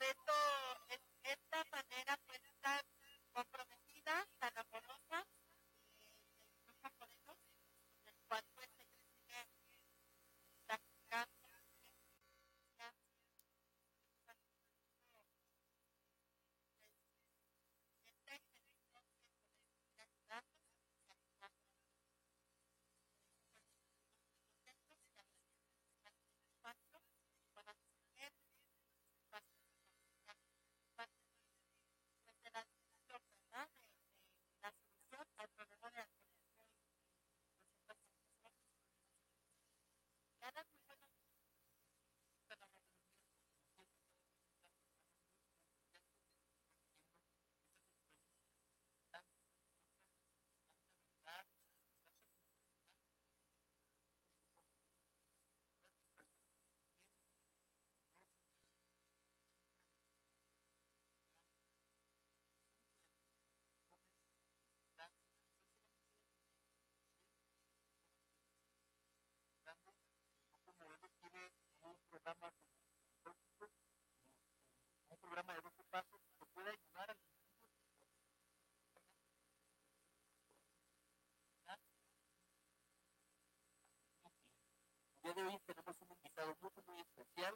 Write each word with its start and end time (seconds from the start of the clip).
Loreto 0.00 0.39
de 85.40 85.46
hoy 85.46 85.58
tenemos 85.66 85.96
un 86.02 86.08
invitado 86.16 86.54
muy 86.86 87.00
especial. 87.00 87.54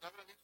palavra 0.00 0.24
nem 0.24 0.36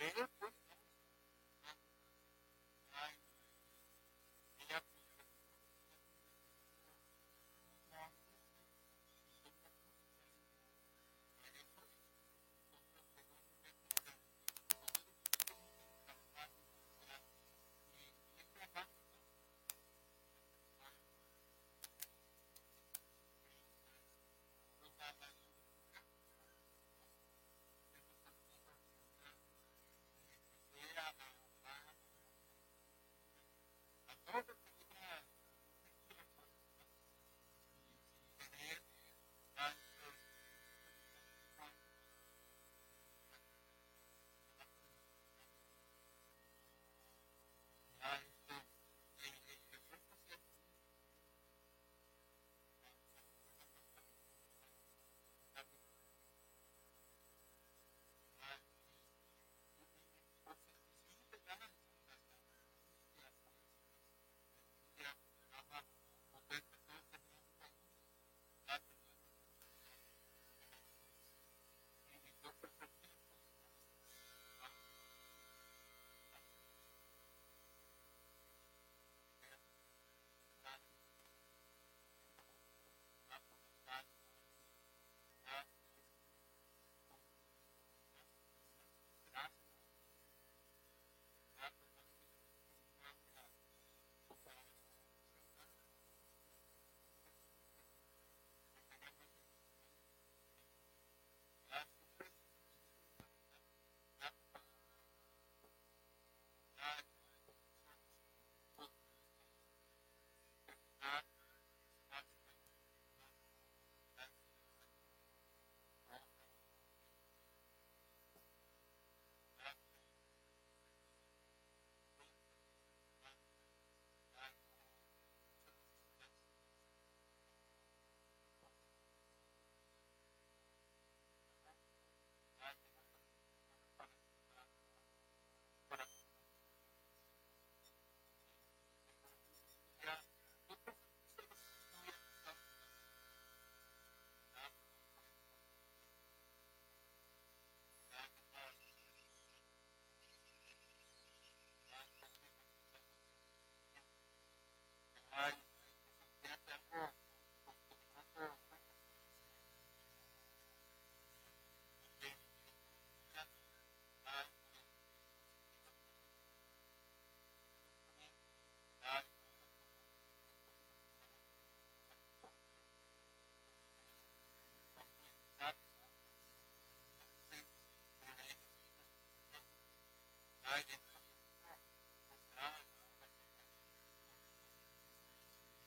Mm-hmm. 0.00 0.35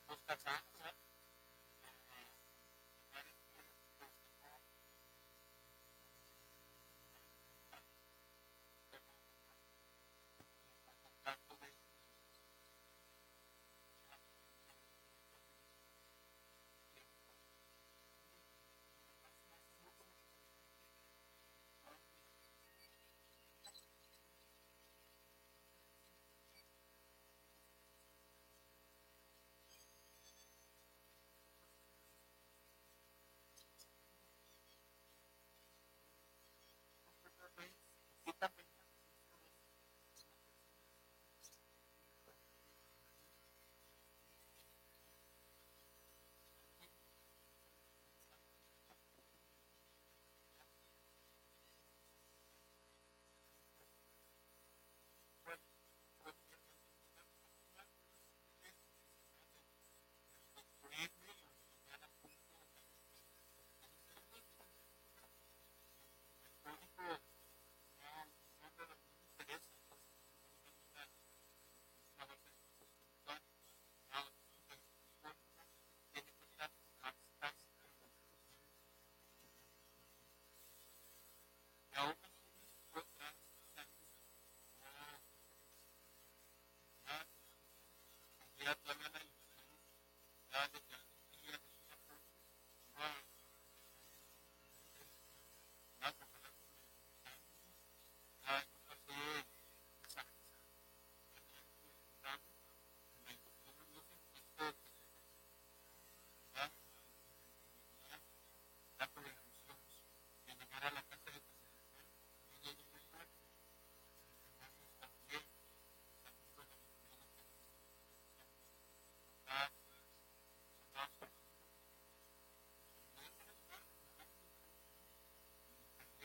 पुस्तक 0.08 0.69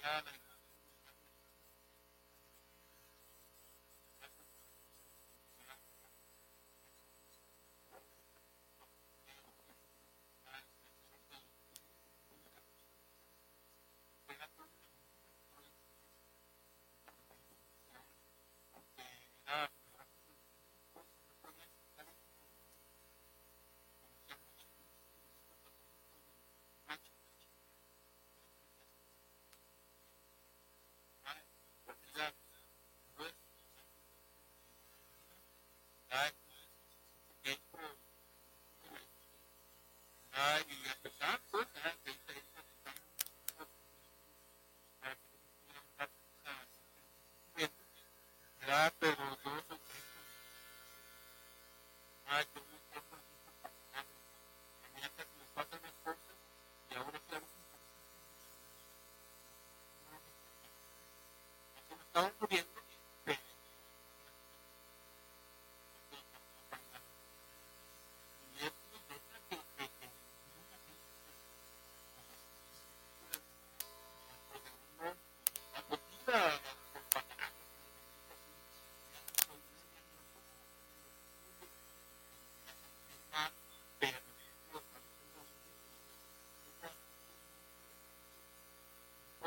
time 0.06 0.22
and 0.28 0.45
you 40.70 41.05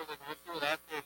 de 0.09 0.19
mi 0.19 0.37
ciudad, 0.45 0.81
el 0.91 1.05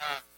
Uh-huh. 0.00 0.33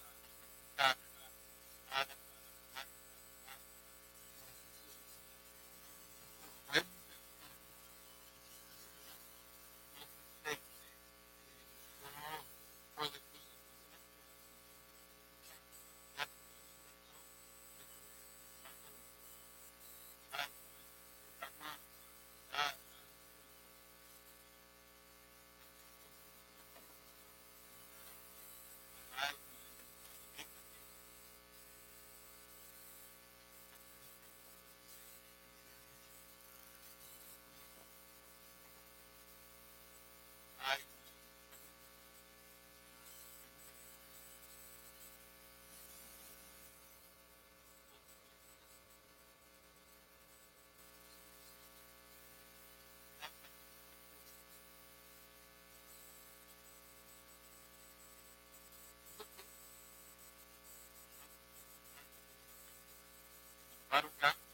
Nos 64.02 64.45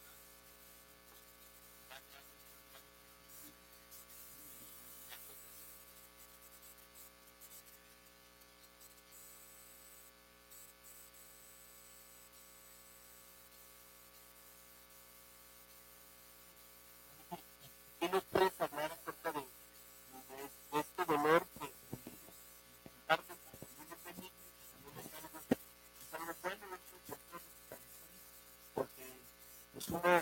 Wow. 29.93 30.22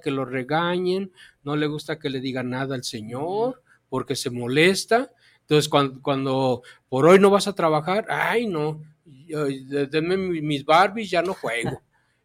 Que 0.00 0.10
lo 0.10 0.24
regañen, 0.24 1.12
no 1.42 1.56
le 1.56 1.66
gusta 1.66 1.98
que 1.98 2.10
le 2.10 2.20
digan 2.20 2.50
nada 2.50 2.74
al 2.74 2.84
Señor, 2.84 3.62
porque 3.88 4.16
se 4.16 4.30
molesta. 4.30 5.10
Entonces, 5.40 5.68
cuando, 5.68 6.00
cuando 6.00 6.62
por 6.88 7.06
hoy 7.06 7.18
no 7.18 7.30
vas 7.30 7.48
a 7.48 7.54
trabajar, 7.54 8.06
ay, 8.08 8.46
no, 8.46 8.82
denme 9.04 10.16
mis 10.16 10.64
Barbies, 10.64 11.10
ya 11.10 11.22
no 11.22 11.34
juego. 11.34 11.82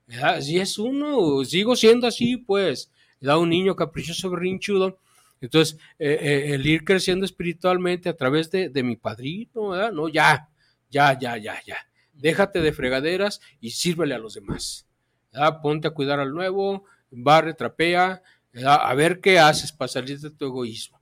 Así 0.23 0.60
es 0.60 0.77
uno, 0.79 1.43
sigo 1.45 1.75
siendo 1.75 2.08
así, 2.08 2.38
pues. 2.38 2.91
Da 3.21 3.38
un 3.38 3.49
niño 3.49 3.75
caprichoso, 3.75 4.32
berrinchudo. 4.32 4.97
Entonces, 5.41 5.77
eh, 5.99 6.17
eh, 6.19 6.53
el 6.55 6.65
ir 6.65 6.84
creciendo 6.84 7.25
espiritualmente 7.25 8.10
a 8.10 8.17
través 8.17 8.49
de, 8.49 8.69
de 8.69 8.82
mi 8.82 8.95
padrino, 8.95 9.69
¿verdad? 9.69 9.91
No, 9.91 10.08
ya, 10.08 10.49
ya, 10.89 11.17
ya, 11.19 11.38
ya, 11.38 11.62
ya. 11.65 11.77
Déjate 12.13 12.62
de 12.62 12.73
fregaderas 12.73 13.39
y 13.62 13.71
sírvele 13.71 14.15
a 14.15 14.19
los 14.19 14.34
demás. 14.34 14.88
¿verdad? 15.32 15.62
Ponte 15.62 15.88
a 15.88 15.91
cuidar 15.91 16.19
al 16.19 16.34
nuevo, 16.34 16.86
barre, 17.12 17.54
trapea, 17.54 18.22
a 18.65 18.93
ver 18.93 19.22
qué 19.22 19.39
haces 19.39 19.72
para 19.72 19.89
salir 19.89 20.19
de 20.19 20.32
tu 20.32 20.45
egoísmo. 20.45 21.00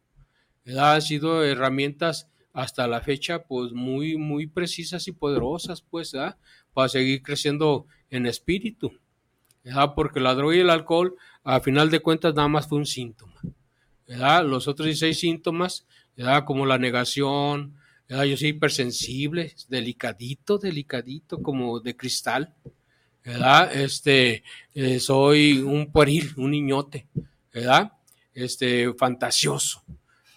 Han 0.77 1.01
sido 1.01 1.43
herramientas 1.43 2.29
hasta 2.53 2.87
la 2.87 3.01
fecha, 3.01 3.43
pues 3.43 3.71
muy, 3.71 4.17
muy 4.17 4.47
precisas 4.47 5.07
y 5.07 5.11
poderosas, 5.11 5.81
pues, 5.81 6.13
para 6.73 6.89
seguir 6.89 7.21
creciendo 7.21 7.85
en 8.09 8.25
espíritu. 8.25 8.91
Porque 9.95 10.19
la 10.19 10.33
droga 10.33 10.55
y 10.55 10.59
el 10.59 10.69
alcohol, 10.69 11.15
a 11.43 11.59
final 11.59 11.89
de 11.89 11.99
cuentas, 11.99 12.33
nada 12.33 12.47
más 12.47 12.67
fue 12.67 12.79
un 12.79 12.85
síntoma. 12.85 13.39
Los 14.43 14.67
otros 14.67 14.85
16 14.85 15.19
síntomas, 15.19 15.85
como 16.45 16.65
la 16.65 16.77
negación, 16.77 17.75
yo 18.09 18.37
soy 18.37 18.49
hipersensible, 18.49 19.53
delicadito, 19.67 20.57
delicadito, 20.57 21.41
como 21.41 21.79
de 21.79 21.95
cristal. 21.95 22.55
¿Verdad? 23.27 23.75
Este, 23.75 24.43
eh, 24.73 25.01
soy 25.01 25.59
un 25.59 25.91
pueril, 25.91 26.31
un 26.37 26.51
niñote, 26.51 27.07
¿verdad? 27.53 27.91
Este, 28.33 28.93
fantasioso. 28.93 29.83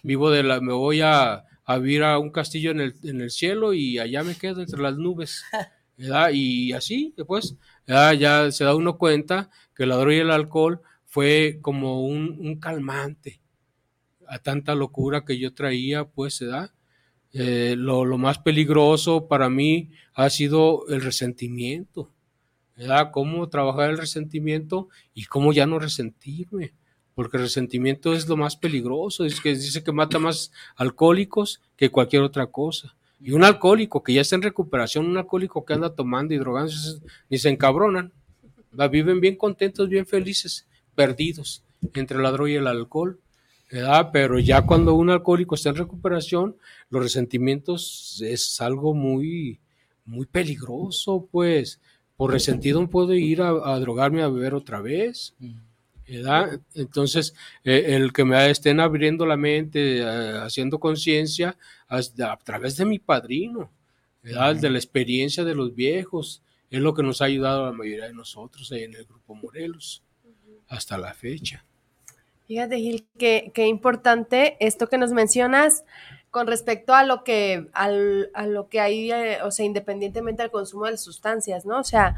Vivo 0.03 0.29
de 0.29 0.43
la, 0.43 0.59
me 0.59 0.73
voy 0.73 0.99
a, 0.99 1.45
a 1.63 1.77
vivir 1.77 2.03
a 2.03 2.19
un 2.19 2.31
castillo 2.31 2.71
en 2.71 2.81
el, 2.81 2.95
en 3.03 3.21
el 3.21 3.31
cielo 3.31 3.73
y 3.73 3.97
allá 3.97 4.23
me 4.23 4.35
quedo 4.35 4.59
entre 4.59 4.81
las 4.81 4.97
nubes, 4.97 5.41
¿verdad? 5.97 6.31
Y 6.33 6.73
así, 6.73 7.13
después, 7.15 7.55
ya 7.87 8.51
se 8.51 8.65
da 8.65 8.75
uno 8.75 8.97
cuenta 8.97 9.49
que 9.73 9.85
la 9.85 9.95
droga 9.95 10.15
y 10.15 10.19
el 10.19 10.31
alcohol 10.31 10.81
fue 11.05 11.59
como 11.61 12.05
un, 12.05 12.39
un 12.41 12.59
calmante 12.59 13.39
a 14.27 14.39
tanta 14.39 14.75
locura 14.75 15.23
que 15.23 15.39
yo 15.39 15.53
traía, 15.53 16.03
pues, 16.03 16.41
¿verdad? 16.41 16.71
Eh, 17.31 17.75
lo, 17.77 18.03
lo 18.03 18.17
más 18.17 18.39
peligroso 18.39 19.29
para 19.29 19.49
mí 19.49 19.91
ha 20.13 20.29
sido 20.29 20.85
el 20.89 20.99
resentimiento 21.01 22.11
¿verdad? 22.81 23.11
Cómo 23.11 23.47
trabajar 23.47 23.91
el 23.91 23.97
resentimiento 23.99 24.89
y 25.13 25.25
cómo 25.25 25.53
ya 25.53 25.67
no 25.67 25.77
resentirme, 25.77 26.73
porque 27.13 27.37
el 27.37 27.43
resentimiento 27.43 28.13
es 28.13 28.27
lo 28.27 28.37
más 28.37 28.55
peligroso, 28.55 29.23
es 29.23 29.39
que 29.39 29.49
dice 29.49 29.83
que 29.83 29.91
mata 29.91 30.17
más 30.17 30.51
alcohólicos 30.75 31.61
que 31.75 31.91
cualquier 31.91 32.23
otra 32.23 32.47
cosa. 32.47 32.95
Y 33.19 33.33
un 33.33 33.43
alcohólico 33.43 34.01
que 34.01 34.13
ya 34.13 34.21
está 34.21 34.35
en 34.35 34.41
recuperación, 34.41 35.05
un 35.05 35.17
alcohólico 35.17 35.63
que 35.63 35.73
anda 35.73 35.93
tomando 35.93 36.33
y 36.33 36.39
drogándose, 36.39 36.99
ni 37.29 37.37
se 37.37 37.49
encabronan, 37.49 38.13
viven 38.89 39.21
bien 39.21 39.35
contentos, 39.35 39.87
bien 39.87 40.07
felices, 40.07 40.67
perdidos 40.95 41.63
entre 41.93 42.17
la 42.17 42.31
droga 42.31 42.49
y 42.49 42.55
el 42.55 42.65
alcohol. 42.65 43.19
¿verdad? 43.71 44.09
Pero 44.11 44.39
ya 44.39 44.65
cuando 44.65 44.95
un 44.95 45.11
alcohólico 45.11 45.53
está 45.53 45.69
en 45.69 45.75
recuperación, 45.75 46.57
los 46.89 47.03
resentimientos 47.03 48.23
es 48.25 48.59
algo 48.59 48.95
muy, 48.95 49.59
muy 50.03 50.25
peligroso, 50.25 51.29
pues 51.31 51.79
por 52.21 52.33
resentido 52.33 52.87
puedo 52.87 53.15
ir 53.15 53.41
a, 53.41 53.79
drogarme 53.79 54.21
a 54.21 54.27
beber 54.27 54.53
otra 54.53 54.79
vez. 54.79 55.33
¿verdad? 56.07 56.59
Entonces, 56.75 57.33
eh, 57.63 57.95
el 57.95 58.13
que 58.13 58.23
me 58.23 58.47
estén 58.47 58.79
abriendo 58.79 59.25
la 59.25 59.37
mente, 59.37 59.97
eh, 60.01 60.37
haciendo 60.37 60.79
conciencia 60.79 61.57
a, 61.87 61.99
través 62.37 62.77
de 62.77 62.85
mi 62.85 62.99
padrino, 62.99 63.71
¿verdad? 64.21 64.55
de 64.55 64.69
la 64.69 64.77
experiencia 64.77 65.43
de 65.43 65.55
los 65.55 65.73
viejos, 65.73 66.43
es 66.69 66.79
lo 66.79 66.93
que 66.93 67.01
nos 67.01 67.23
ha 67.23 67.25
ayudado 67.25 67.63
a 67.63 67.71
la 67.71 67.75
mayoría 67.75 68.05
de 68.05 68.13
nosotros 68.13 68.71
en 68.71 68.93
el 68.93 69.05
Grupo 69.05 69.33
Morelos, 69.33 70.03
hasta 70.67 70.99
la 70.99 71.15
fecha. 71.15 71.65
Fíjate, 72.45 72.77
Gil, 72.77 73.07
qué, 73.17 73.51
qué 73.51 73.65
importante 73.65 74.57
esto 74.59 74.85
que 74.85 74.99
nos 74.99 75.11
mencionas 75.11 75.85
con 76.31 76.47
respecto 76.47 76.93
a 76.93 77.03
lo 77.03 77.23
que, 77.23 77.67
al, 77.73 78.31
a 78.33 78.47
lo 78.47 78.69
que 78.69 78.79
hay, 78.79 79.11
eh, 79.11 79.43
o 79.43 79.51
sea, 79.51 79.65
independientemente 79.65 80.41
del 80.41 80.51
consumo 80.51 80.85
de 80.85 80.97
sustancias, 80.97 81.65
¿no? 81.65 81.79
O 81.79 81.83
sea, 81.83 82.15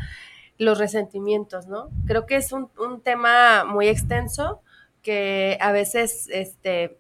los 0.59 0.77
resentimientos, 0.77 1.67
¿no? 1.67 1.89
Creo 2.05 2.27
que 2.27 2.35
es 2.35 2.51
un, 2.51 2.69
un 2.77 3.01
tema 3.01 3.65
muy 3.65 3.87
extenso, 3.87 4.61
que 5.01 5.57
a 5.59 5.71
veces, 5.71 6.29
este, 6.31 6.97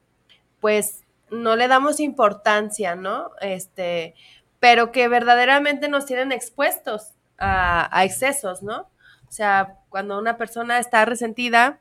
pues, 0.59 1.03
no 1.29 1.55
le 1.55 1.67
damos 1.67 1.99
importancia, 1.99 2.95
¿no? 2.95 3.29
Este, 3.41 4.15
pero 4.59 4.91
que 4.91 5.07
verdaderamente 5.07 5.89
nos 5.89 6.05
tienen 6.05 6.31
expuestos 6.31 7.11
a, 7.37 7.95
a 7.95 8.03
excesos, 8.05 8.63
¿no? 8.63 8.89
O 9.27 9.31
sea, 9.31 9.77
cuando 9.89 10.17
una 10.17 10.37
persona 10.37 10.79
está 10.79 11.05
resentida, 11.05 11.79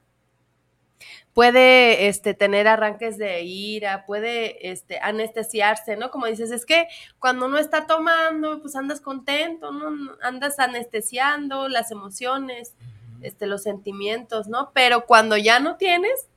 puede 1.33 2.09
este, 2.09 2.35
tener 2.35 2.69
arranques 2.69 3.17
de 3.17 3.43
ira, 3.43 4.05
puede 4.07 4.71
este, 4.71 4.99
anestesiarse, 5.01 5.97
¿no? 5.97 6.11
Como 6.11 6.27
dices, 6.27 6.51
es 6.51 6.67
que 6.67 6.89
cuando 7.19 7.47
uno 7.47 7.59
está 7.59 7.87
tomando, 7.87 8.61
pues 8.61 8.77
andas 8.77 9.01
contento, 9.01 9.73
¿no? 9.73 10.13
Andas 10.23 10.59
anestesiando 10.59 11.69
las 11.69 11.91
emociones, 11.91 12.75
este, 13.23 13.47
los 13.47 13.63
sentimientos, 13.63 14.49
¿no? 14.49 14.73
Pero 14.75 15.07
cuando 15.07 15.37
ya 15.37 15.59
no 15.59 15.77
tienes, 15.77 16.29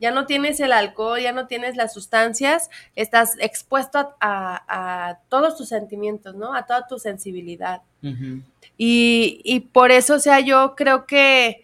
ya 0.00 0.10
no 0.10 0.26
tienes 0.26 0.58
el 0.58 0.72
alcohol, 0.72 1.20
ya 1.20 1.30
no 1.30 1.46
tienes 1.46 1.76
las 1.76 1.94
sustancias, 1.94 2.70
estás 2.96 3.36
expuesto 3.38 3.98
a, 3.98 4.16
a, 4.20 5.08
a 5.10 5.18
todos 5.28 5.56
tus 5.56 5.68
sentimientos, 5.68 6.34
¿no? 6.34 6.54
A 6.54 6.66
toda 6.66 6.88
tu 6.88 6.98
sensibilidad. 6.98 7.82
Uh 8.02 8.08
-huh. 8.08 8.42
y, 8.76 9.40
y 9.44 9.60
por 9.60 9.92
eso, 9.92 10.14
o 10.16 10.18
sea, 10.18 10.40
yo 10.40 10.74
creo 10.74 11.06
que 11.06 11.62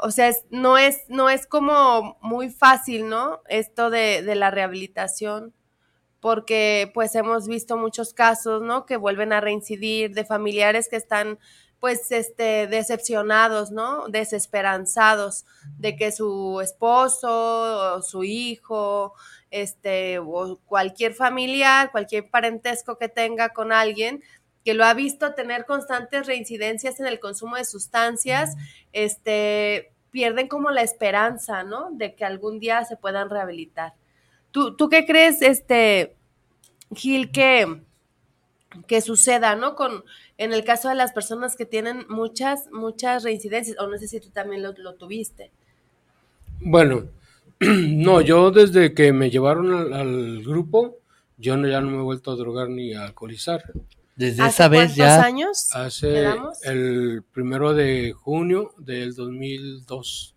o 0.00 0.10
sea, 0.10 0.28
es, 0.28 0.44
no, 0.50 0.78
es, 0.78 1.04
no 1.08 1.30
es 1.30 1.46
como 1.46 2.18
muy 2.20 2.50
fácil, 2.50 3.08
¿no? 3.08 3.40
Esto 3.48 3.90
de, 3.90 4.22
de, 4.22 4.34
la 4.34 4.50
rehabilitación, 4.50 5.54
porque 6.20 6.90
pues 6.94 7.14
hemos 7.14 7.46
visto 7.46 7.76
muchos 7.76 8.12
casos, 8.14 8.62
¿no? 8.62 8.86
Que 8.86 8.96
vuelven 8.96 9.32
a 9.32 9.40
reincidir 9.40 10.14
de 10.14 10.24
familiares 10.24 10.88
que 10.88 10.96
están 10.96 11.38
pues 11.80 12.10
este 12.10 12.66
decepcionados, 12.66 13.70
¿no? 13.70 14.08
Desesperanzados 14.08 15.44
de 15.78 15.96
que 15.96 16.10
su 16.10 16.60
esposo 16.60 17.96
o 17.96 18.02
su 18.02 18.24
hijo, 18.24 19.14
este 19.50 20.18
o 20.18 20.58
cualquier 20.66 21.14
familiar, 21.14 21.90
cualquier 21.90 22.30
parentesco 22.30 22.98
que 22.98 23.08
tenga 23.08 23.50
con 23.50 23.72
alguien 23.72 24.22
que 24.66 24.74
lo 24.74 24.84
ha 24.84 24.94
visto 24.94 25.32
tener 25.32 25.64
constantes 25.64 26.26
reincidencias 26.26 26.98
en 26.98 27.06
el 27.06 27.20
consumo 27.20 27.54
de 27.54 27.64
sustancias, 27.64 28.56
este, 28.92 29.92
pierden 30.10 30.48
como 30.48 30.72
la 30.72 30.82
esperanza, 30.82 31.62
¿no? 31.62 31.90
De 31.92 32.16
que 32.16 32.24
algún 32.24 32.58
día 32.58 32.84
se 32.84 32.96
puedan 32.96 33.30
rehabilitar. 33.30 33.94
¿Tú, 34.50 34.74
tú 34.74 34.88
qué 34.88 35.06
crees, 35.06 35.40
este, 35.40 36.16
Gil, 36.92 37.30
que, 37.30 37.80
que 38.88 39.00
suceda, 39.02 39.54
¿no? 39.54 39.76
Con, 39.76 40.02
en 40.36 40.52
el 40.52 40.64
caso 40.64 40.88
de 40.88 40.96
las 40.96 41.12
personas 41.12 41.54
que 41.54 41.64
tienen 41.64 42.04
muchas, 42.08 42.68
muchas 42.72 43.22
reincidencias, 43.22 43.78
o 43.78 43.86
no 43.86 43.96
sé 43.98 44.08
si 44.08 44.18
tú 44.18 44.30
también 44.30 44.64
lo, 44.64 44.72
lo 44.78 44.96
tuviste. 44.96 45.52
Bueno, 46.58 47.04
no, 47.60 48.20
yo 48.20 48.50
desde 48.50 48.94
que 48.94 49.12
me 49.12 49.30
llevaron 49.30 49.72
al, 49.72 49.92
al 49.92 50.42
grupo, 50.42 50.96
yo 51.38 51.56
no, 51.56 51.68
ya 51.68 51.80
no 51.80 51.88
me 51.88 51.98
he 51.98 52.02
vuelto 52.02 52.32
a 52.32 52.36
drogar 52.36 52.68
ni 52.68 52.94
a 52.94 53.04
alcoholizar. 53.04 53.62
Desde 54.16 54.46
esa 54.46 54.68
vez 54.68 54.94
ya. 54.94 55.22
años? 55.22 55.68
Hace 55.74 56.08
quedamos? 56.08 56.64
el 56.64 57.22
primero 57.32 57.74
de 57.74 58.12
junio 58.12 58.72
del 58.78 59.14
2002 59.14 60.34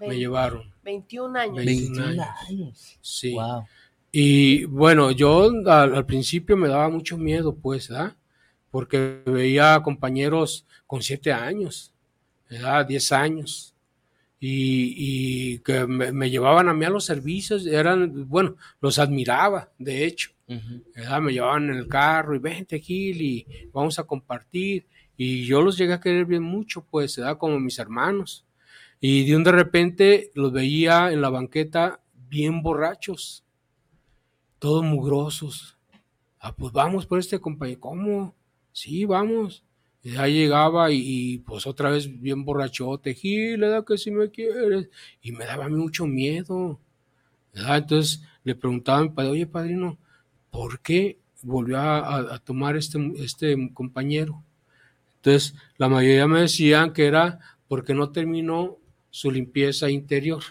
me 0.00 0.18
llevaron. 0.18 0.72
21 0.82 1.38
años. 1.38 1.56
21 1.56 1.96
21 1.96 2.22
años. 2.22 2.36
años. 2.48 2.98
Sí. 3.00 3.32
Wow. 3.32 3.64
Y 4.12 4.64
bueno, 4.64 5.10
yo 5.10 5.50
al, 5.66 5.94
al 5.94 6.06
principio 6.06 6.56
me 6.56 6.68
daba 6.68 6.88
mucho 6.88 7.16
miedo, 7.16 7.54
pues, 7.54 7.88
¿verdad? 7.88 8.16
Porque 8.70 9.22
veía 9.26 9.80
compañeros 9.82 10.66
con 10.86 11.02
siete 11.02 11.32
años, 11.32 11.92
¿verdad? 12.48 12.86
10 12.86 13.12
años. 13.12 13.74
Y, 14.38 14.94
y 14.96 15.58
que 15.60 15.86
me, 15.86 16.12
me 16.12 16.28
llevaban 16.30 16.68
a 16.68 16.74
mí 16.74 16.84
a 16.84 16.90
los 16.90 17.04
servicios, 17.04 17.66
eran, 17.66 18.28
bueno, 18.28 18.56
los 18.80 18.98
admiraba, 18.98 19.70
de 19.78 20.04
hecho. 20.04 20.30
¿Verdad? 20.46 21.20
Me 21.20 21.32
llevaban 21.32 21.70
en 21.70 21.76
el 21.76 21.88
carro 21.88 22.34
y 22.34 22.38
vente, 22.38 22.78
Gil, 22.78 23.20
y 23.20 23.46
vamos 23.72 23.98
a 23.98 24.04
compartir. 24.04 24.86
Y 25.16 25.44
yo 25.44 25.62
los 25.62 25.78
llegué 25.78 25.94
a 25.94 26.00
querer 26.00 26.26
bien 26.26 26.42
mucho, 26.42 26.84
pues, 26.84 27.16
¿verdad? 27.16 27.38
Como 27.38 27.58
mis 27.58 27.78
hermanos. 27.78 28.46
Y 29.00 29.26
de 29.26 29.36
un 29.36 29.44
de 29.44 29.52
repente 29.52 30.30
los 30.34 30.52
veía 30.52 31.12
en 31.12 31.20
la 31.20 31.30
banqueta 31.30 32.00
bien 32.28 32.62
borrachos, 32.62 33.44
todos 34.58 34.84
mugrosos. 34.84 35.78
Ah, 36.40 36.54
pues 36.54 36.72
vamos 36.72 37.06
por 37.06 37.18
este 37.18 37.40
compañero. 37.40 37.80
¿Cómo? 37.80 38.34
Sí, 38.72 39.04
vamos. 39.04 39.64
Y 40.02 40.12
ya 40.12 40.28
llegaba 40.28 40.90
y, 40.92 41.38
pues 41.38 41.66
otra 41.66 41.90
vez 41.90 42.20
bien 42.20 42.44
borrachote. 42.44 43.14
Gil, 43.14 43.58
¿verdad 43.58 43.84
que 43.84 43.98
si 43.98 44.10
me 44.10 44.30
quieres? 44.30 44.88
Y 45.20 45.32
me 45.32 45.44
daba 45.44 45.68
mucho 45.68 46.06
miedo. 46.06 46.80
¿verdad? 47.52 47.78
Entonces 47.78 48.22
le 48.44 48.54
preguntaba 48.54 48.98
a 48.98 49.02
mi 49.02 49.08
padre, 49.10 49.30
oye, 49.30 49.46
padrino, 49.46 49.98
¿por 50.56 50.80
qué 50.80 51.18
volvió 51.42 51.78
a, 51.78 52.38
tomar 52.38 52.78
este, 52.78 52.98
este 53.18 53.54
compañero? 53.74 54.42
Entonces, 55.16 55.54
la 55.76 55.86
mayoría 55.86 56.26
me 56.26 56.40
decían 56.40 56.94
que 56.94 57.04
era 57.04 57.38
porque 57.68 57.92
no 57.92 58.08
terminó 58.10 58.78
su 59.10 59.30
limpieza 59.30 59.90
interior. 59.90 60.42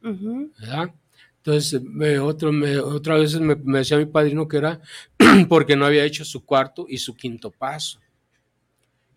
¿verdad? 0.00 0.94
Entonces, 1.36 1.82
me, 1.82 2.18
otro, 2.18 2.50
me, 2.50 2.78
otra 2.78 3.16
vez 3.16 3.38
me, 3.38 3.54
me 3.56 3.80
decía 3.80 3.98
mi 3.98 4.06
padrino 4.06 4.48
que 4.48 4.56
era 4.56 4.80
porque 5.50 5.76
no 5.76 5.84
había 5.84 6.06
hecho 6.06 6.24
su 6.24 6.42
cuarto 6.42 6.86
y 6.88 6.96
su 6.96 7.14
quinto 7.14 7.50
paso. 7.50 8.00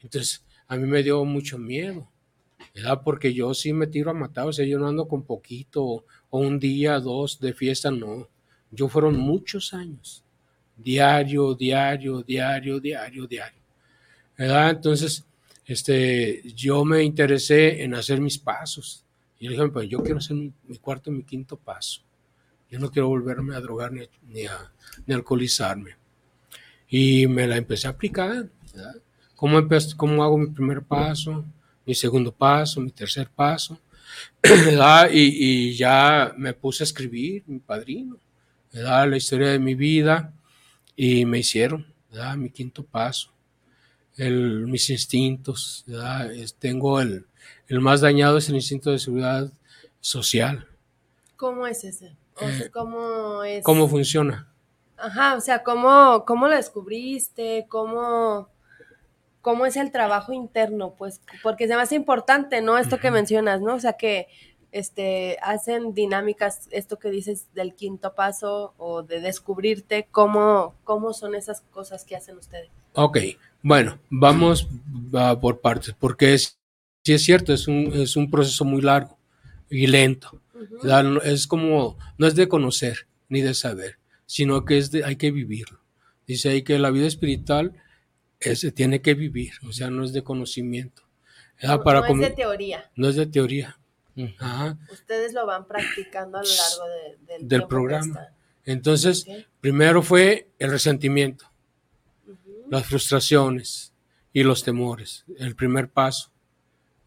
Entonces, 0.04 0.44
a 0.68 0.76
mí 0.76 0.86
me 0.86 1.02
dio 1.02 1.24
mucho 1.24 1.58
miedo, 1.58 2.10
¿verdad? 2.76 3.02
Porque 3.06 3.34
yo 3.34 3.54
sí 3.54 3.72
me 3.72 3.88
tiro 3.88 4.12
a 4.12 4.14
matar, 4.14 4.48
o 4.48 4.54
sea, 4.54 4.66
yo 4.66 4.80
no 4.80 4.88
ando 4.88 5.08
con 5.08 5.24
poquito, 5.24 5.82
o, 5.82 6.06
o 6.30 6.40
un 6.40 6.60
día, 6.60 7.00
dos 7.00 7.40
de 7.40 7.54
fiesta, 7.54 7.90
no. 7.90 8.28
Yo 8.72 8.88
fueron 8.88 9.18
muchos 9.18 9.74
años, 9.74 10.24
diario, 10.78 11.56
diario, 11.56 12.22
diario, 12.22 12.80
diario, 12.80 13.28
diario. 13.28 13.62
Entonces, 14.38 15.26
este, 15.66 16.42
yo 16.56 16.86
me 16.86 17.04
interesé 17.04 17.84
en 17.84 17.94
hacer 17.94 18.22
mis 18.22 18.38
pasos. 18.38 19.04
Y 19.40 19.48
le 19.48 19.52
dije, 19.56 19.68
pues 19.70 19.90
yo 19.90 20.02
quiero 20.02 20.18
hacer 20.18 20.36
mi, 20.36 20.52
cuarto 20.82 21.10
y 21.10 21.14
mi 21.14 21.24
quinto 21.24 21.58
paso. 21.58 22.02
Yo 22.70 22.80
no 22.80 22.92
quiero 22.92 23.08
volverme 23.08 23.56
a 23.56 23.62
drogar 23.62 23.92
ni, 23.92 24.46
a, 24.46 24.72
ni 25.06 25.14
alcoholizarme. 25.14 25.98
Y 26.88 27.28
me 27.28 27.48
la 27.48 27.58
empecé 27.58 27.88
a 27.88 27.92
aplicar. 27.92 28.50
¿Cómo, 29.36 29.60
¿Cómo 29.98 30.24
hago 30.24 30.38
mi 30.38 30.48
primer 30.48 30.84
paso, 30.84 31.46
mi 31.86 31.96
segundo 31.96 32.32
paso, 32.32 32.82
mi 32.82 32.92
tercer 32.92 33.30
paso? 33.30 33.80
y 35.12 35.74
ya 35.74 36.34
me 36.38 36.54
puse 36.54 36.84
a 36.84 36.86
escribir, 36.86 37.44
mi 37.48 37.60
padrino, 37.60 38.18
¿verdad? 38.74 39.10
la 39.10 39.18
historia 39.18 39.50
de 39.50 39.60
mi 39.60 39.76
vida 39.76 40.34
y 40.96 41.26
me 41.26 41.40
hicieron 41.40 41.86
¿verdad? 42.12 42.36
mi 42.36 42.50
quinto 42.50 42.84
paso, 42.84 43.32
el, 44.18 44.68
mis 44.68 44.90
instintos. 44.90 45.84
¿verdad? 45.88 46.30
Tengo 46.60 47.00
el, 47.02 47.26
el 47.68 47.80
más 47.82 48.02
dañado 48.02 48.38
es 48.38 48.50
el 48.50 48.56
instinto 48.56 48.92
de 48.92 49.00
seguridad 49.00 49.52
social. 50.02 50.68
¿Cómo 51.36 51.68
es 51.68 51.84
ese? 51.84 52.16
Eh, 52.42 52.70
¿Cómo 52.72 53.44
es? 53.44 53.64
¿Cómo 53.64 53.88
funciona? 53.88 54.48
Ajá, 54.98 55.36
o 55.36 55.42
sea, 55.42 55.64
¿cómo, 55.64 56.26
cómo 56.26 56.48
lo 56.48 56.56
descubriste? 56.56 57.66
¿Cómo, 57.70 58.50
¿Cómo 59.42 59.66
es 59.66 59.78
el 59.78 59.92
trabajo 59.92 60.34
interno? 60.34 60.96
Pues, 60.98 61.22
porque 61.42 61.64
es 61.66 61.70
más 61.70 61.92
importante, 61.94 62.62
¿no? 62.62 62.78
Esto 62.78 63.00
que 63.00 63.12
mencionas, 63.12 63.62
¿no? 63.62 63.76
O 63.76 63.80
sea, 63.80 63.94
que 63.94 64.28
este, 64.72 65.38
hacen 65.42 65.94
dinámicas, 65.94 66.68
esto 66.72 66.98
que 67.00 67.10
dices 67.10 67.48
del 67.54 67.74
quinto 67.74 68.14
paso 68.16 68.74
o 68.78 69.02
de 69.04 69.20
descubrirte, 69.22 70.08
¿cómo, 70.12 70.76
cómo 70.84 71.14
son 71.14 71.36
esas 71.36 71.62
cosas 71.72 72.06
que 72.06 72.16
hacen 72.16 72.38
ustedes? 72.38 72.70
Ok, 72.94 73.18
bueno, 73.64 74.00
vamos 74.10 74.68
ah, 75.14 75.38
por 75.40 75.62
partes, 75.62 75.96
porque 76.00 76.34
es, 76.34 76.58
sí 77.04 77.14
es 77.14 77.24
cierto, 77.24 77.54
es 77.54 77.68
un, 77.68 77.92
es 77.94 78.16
un 78.16 78.30
proceso 78.30 78.66
muy 78.66 78.82
largo 78.82 79.18
y 79.70 79.88
lento. 79.88 80.42
¿verdad? 80.84 81.04
No- 81.04 81.22
Es 81.22 81.48
como, 81.48 81.98
no 82.18 82.28
es 82.28 82.36
de 82.36 82.48
conocer 82.50 83.08
ni 83.30 83.42
de 83.42 83.54
saber, 83.54 83.98
sino 84.26 84.66
que 84.66 84.78
es 84.78 84.92
de, 84.92 85.06
hay 85.06 85.16
que 85.16 85.32
vivirlo. 85.32 85.80
Dice 86.28 86.50
ahí 86.50 86.64
que 86.64 86.78
la 86.80 86.92
vida 86.92 87.08
espiritual 87.08 87.74
es- 88.40 88.60
se 88.60 88.72
tiene 88.72 89.02
que 89.02 89.14
vivir, 89.14 89.54
o 89.68 89.72
sea, 89.72 89.90
no 89.90 90.04
es 90.04 90.14
de 90.14 90.24
conocimiento. 90.24 91.04
¿verdad? 91.62 91.78
No, 91.78 91.84
Para 91.84 92.00
no 92.02 92.08
es 92.08 92.20
de 92.20 92.30
teoría, 92.32 92.92
no 92.96 93.08
es 93.10 93.16
de 93.16 93.26
teoría. 93.26 93.78
Ajá. 94.38 94.78
ustedes 94.92 95.34
lo 95.34 95.46
van 95.46 95.66
practicando 95.68 96.38
a 96.40 96.42
lo 96.42 96.48
largo 96.50 97.38
de- 97.40 97.46
del, 97.48 97.68
programa. 97.68 98.28
Entonces, 98.66 99.26
primero 99.62 100.02
fue 100.04 100.50
el 100.60 100.72
resentimiento, 100.72 101.46
las 102.70 102.86
frustraciones 102.86 103.94
y 104.34 104.44
los 104.44 104.64
temores, 104.64 105.26
el 105.38 105.56
primer 105.56 105.90
paso. 105.90 106.32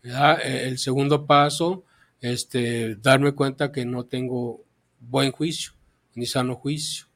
¿verdad? 0.03 0.41
Eh, 0.45 0.69
El 0.69 0.79
segundo 0.79 1.27
paso, 1.27 1.85
este, 2.21 2.97
darme 2.97 3.33
cuenta 3.33 3.71
que 3.71 3.85
no 3.85 4.05
tengo 4.05 4.65
buen 5.01 5.31
juicio, 5.33 5.73
ni 6.15 6.27
sano 6.27 6.57
juicio. 6.57 7.07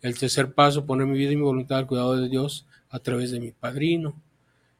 El 0.00 0.18
tercer 0.18 0.54
paso, 0.54 0.86
poner 0.86 1.06
mi 1.06 1.18
vida 1.18 1.32
y 1.32 1.36
mi 1.36 1.42
voluntad 1.42 1.78
al 1.78 1.86
cuidado 1.86 2.16
de 2.16 2.28
Dios 2.30 2.66
a 2.88 2.98
través 3.00 3.30
de 3.30 3.40
mi 3.40 3.50
padrino. 3.52 4.20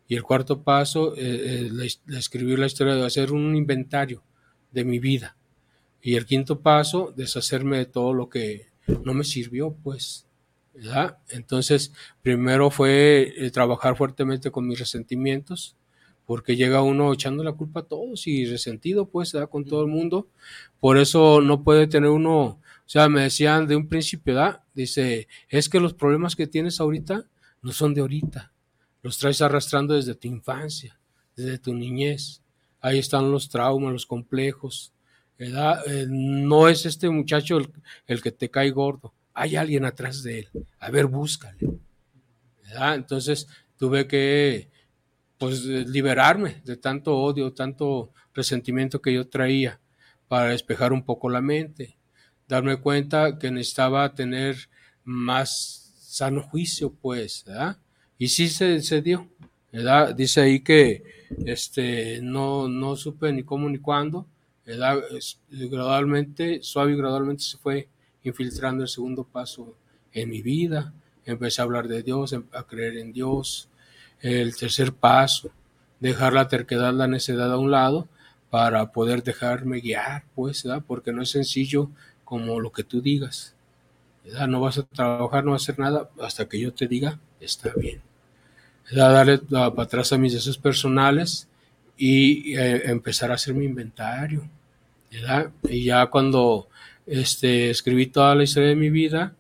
Y 0.09 0.17
el 0.17 0.23
cuarto 0.23 0.63
paso, 0.63 1.15
eh, 1.17 1.21
eh, 1.21 1.69
la 1.71 1.85
his- 1.85 2.01
la 2.07 2.19
escribir 2.19 2.59
la 2.59 2.67
historia 2.67 2.95
de 2.95 3.05
hacer 3.05 3.31
un 3.33 3.55
inventario 3.55 4.23
de 4.73 4.85
mi 4.85 4.99
vida. 4.99 5.37
Y 6.03 6.17
el 6.17 6.27
quinto 6.27 6.61
paso, 6.61 7.13
deshacerme 7.17 7.79
de 7.79 7.87
todo 7.87 8.15
lo 8.15 8.29
que 8.29 8.67
no 9.05 9.15
me 9.15 9.25
sirvió, 9.25 9.73
pues. 9.83 10.27
¿verdad? 10.75 11.19
Entonces, 11.29 11.93
primero 12.23 12.71
fue 12.71 13.33
eh, 13.37 13.51
trabajar 13.51 13.97
fuertemente 13.97 14.51
con 14.51 14.67
mis 14.67 14.79
resentimientos, 14.79 15.77
porque 16.25 16.57
llega 16.57 16.83
uno 16.83 17.13
echando 17.13 17.43
la 17.43 17.53
culpa 17.53 17.81
a 17.81 17.85
todos 17.85 18.27
y 18.27 18.47
resentido, 18.47 19.07
pues, 19.07 19.33
¿verdad? 19.33 19.51
con 19.51 19.65
todo 19.65 19.83
el 19.83 19.89
mundo. 19.89 20.29
Por 20.79 20.97
eso 20.97 21.41
no 21.41 21.65
puede 21.65 21.87
tener 21.87 22.11
uno, 22.11 22.43
o 22.43 22.61
sea, 22.87 23.09
me 23.09 23.23
decían 23.23 23.67
de 23.67 23.77
un 23.77 23.89
principio, 23.89 24.35
¿verdad? 24.35 24.63
Dice, 24.75 25.29
es 25.49 25.69
que 25.69 25.81
los 25.81 25.93
problemas 25.93 26.37
que 26.37 26.47
tienes 26.47 26.81
ahorita 26.81 27.27
no 27.63 27.73
son 27.73 27.95
de 27.95 28.01
ahorita, 28.01 28.53
los 29.03 29.19
traes 29.19 29.43
arrastrando 29.43 29.95
desde 29.95 30.15
tu 30.15 30.29
infancia, 30.29 30.99
desde 31.37 31.59
tu 31.59 31.75
niñez. 31.75 32.43
Ahí 32.81 32.99
están 32.99 33.31
los 33.31 33.49
traumas, 33.49 33.93
los 33.93 34.07
complejos. 34.07 34.93
Eh, 35.39 36.07
no 36.09 36.69
es 36.69 36.85
este 36.85 37.09
muchacho 37.09 37.59
el, 38.07 38.23
que 38.23 38.31
te 38.31 38.51
cae 38.51 38.71
gordo, 38.71 39.15
hay 39.33 39.57
alguien 39.57 39.85
atrás 39.85 40.23
de 40.23 40.41
él. 40.41 40.49
A 40.79 40.91
ver, 40.91 41.07
búscale. 41.07 41.59
Entonces 42.95 43.49
tuve 43.77 44.07
que 44.07 44.71
pues 45.39 45.65
liberarme 45.65 46.61
de 46.65 46.77
tanto 46.77 47.17
odio, 47.17 47.55
tanto 47.55 48.13
resentimiento 48.35 49.01
que 49.01 49.15
yo 49.15 49.29
traía 49.29 49.81
para 50.29 50.51
despejar 50.51 50.93
un 50.93 51.03
poco 51.03 51.31
la 51.31 51.41
mente, 51.41 51.97
darme 52.47 52.77
cuenta 52.77 53.39
que 53.39 53.51
necesitaba 53.51 54.15
tener 54.15 54.69
más 55.03 55.95
sano 55.99 56.43
juicio, 56.43 56.93
pues. 56.93 57.47
Y 58.19 58.29
sí 58.29 58.49
se, 58.51 58.83
se 58.83 59.01
dio, 59.01 59.29
Dice 60.17 60.41
ahí 60.41 60.61
que 60.61 61.05
este, 61.47 62.21
no, 62.23 62.69
no 62.69 62.97
supe 62.97 63.33
ni 63.33 63.43
cómo 63.45 63.69
ni 63.69 63.79
cuándo. 63.79 64.27
Gradualmente, 65.49 66.63
suave 66.63 66.93
y 66.93 66.97
gradualmente 66.97 67.43
se 67.43 67.59
fue 67.59 67.89
infiltrando 68.23 68.83
el 68.83 68.89
segundo 68.89 69.25
paso 69.25 69.75
en 70.13 70.29
mi 70.31 70.43
vida. 70.43 70.93
Empecé 71.25 71.61
a 71.61 71.65
hablar 71.65 71.89
de 71.89 72.03
Dios, 72.03 72.35
a 72.53 72.63
creer 72.65 72.99
en 72.99 73.13
Dios. 73.13 73.69
El 74.21 74.57
tercer 74.57 74.93
paso, 74.93 75.51
dejar 76.01 76.33
la 76.33 76.49
terquedad, 76.49 76.93
la 76.93 77.07
necedad 77.07 77.53
a 77.53 77.59
un 77.59 77.71
lado 77.71 78.09
para 78.51 78.91
poder 78.93 79.23
dejarme 79.23 79.81
guiar, 79.81 80.25
pues, 80.35 80.65
porque 80.87 81.13
no 81.13 81.23
es 81.23 81.31
sencillo 81.31 81.91
como 82.25 82.61
lo 82.61 82.73
que 82.73 82.85
tú 82.85 83.01
digas. 83.01 83.55
No 84.49 84.61
vas 84.61 84.79
a 84.79 84.83
trabajar, 84.83 85.45
no 85.45 85.53
vas 85.53 85.63
a 85.63 85.65
hacer 85.65 85.79
nada 85.79 86.11
hasta 86.21 86.49
que 86.49 86.61
yo 86.61 86.73
te 86.75 86.87
diga, 86.87 87.19
está 87.41 87.73
bien. 87.75 88.03
Darle 88.93 89.39
para 89.39 89.83
atrás 89.83 90.13
a 90.13 90.19
mis 90.19 90.33
deseos 90.33 90.59
personales 90.59 91.49
y 91.97 92.57
eh, 92.57 92.83
empezar 92.91 93.31
a 93.31 93.35
hacer 93.35 93.55
mi 93.55 93.65
inventario. 93.65 94.49
Y 95.69 95.85
ya 95.85 96.07
cuando 96.07 96.69
este, 97.07 97.71
escribí 97.71 98.07
toda 98.07 98.35
la 98.35 98.45
historia 98.45 98.71
de 98.71 98.77
mi 98.77 98.91
vida, 98.91 99.35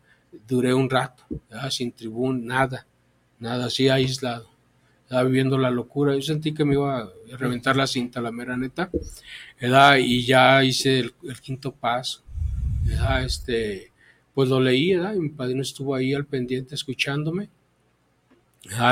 duré 0.46 0.74
un 0.74 0.90
rato, 0.90 1.24
sin 1.70 1.92
tribún, 1.92 2.46
nada, 2.46 2.86
nada, 3.38 3.66
así 3.66 3.88
aislado. 3.88 4.48
Viviendo 5.10 5.58
la 5.58 5.70
locura. 5.70 6.14
Yo 6.14 6.22
sentí 6.22 6.54
que 6.54 6.64
me 6.64 6.74
iba 6.74 7.00
a 7.00 7.10
reventar 7.36 7.74
la 7.76 7.88
cinta, 7.88 8.20
la 8.20 8.30
mera 8.30 8.56
neta. 8.56 8.90
¿verdad? 9.60 9.96
Y 9.98 10.24
ya 10.24 10.62
hice 10.62 11.00
el, 11.00 11.12
quinto 11.40 11.72
paso. 11.72 12.22
Este, 13.24 13.90
pues 14.32 14.48
lo 14.48 14.60
leí, 14.60 14.94
¿verdad? 14.94 15.14
Mi 15.14 15.28
padrino 15.30 15.62
estuvo 15.62 15.94
ahí 15.94 16.14
al 16.14 16.26
pendiente 16.26 16.76
escuchándome. 16.76 17.48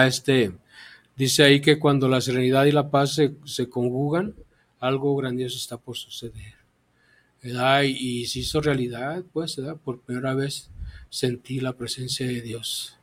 Este, 0.07 0.53
dice 1.17 1.45
ahí 1.45 1.61
que 1.61 1.79
cuando 1.79 2.09
la 2.09 2.21
serenidad 2.21 2.65
y 2.65 2.73
la 2.73 2.91
paz 2.91 3.15
se, 3.15 3.35
se 3.45 3.69
conjugan, 3.69 4.35
algo 4.81 5.17
grandioso 5.17 5.57
está 5.57 5.77
por 5.77 5.97
suceder. 5.97 6.55
¿verdad? 7.43 7.83
Y, 7.83 8.21
y 8.21 8.27
se 8.27 8.41
hizo 8.41 8.61
realidad, 8.61 9.23
pues, 9.33 9.57
¿verdad? 9.57 9.77
Por 9.77 10.01
primera 10.01 10.35
vez 10.35 10.71
sentí 11.11 11.61
la 11.61 11.73
presencia 11.73 12.27
de 12.27 12.41
Dios 12.41 12.99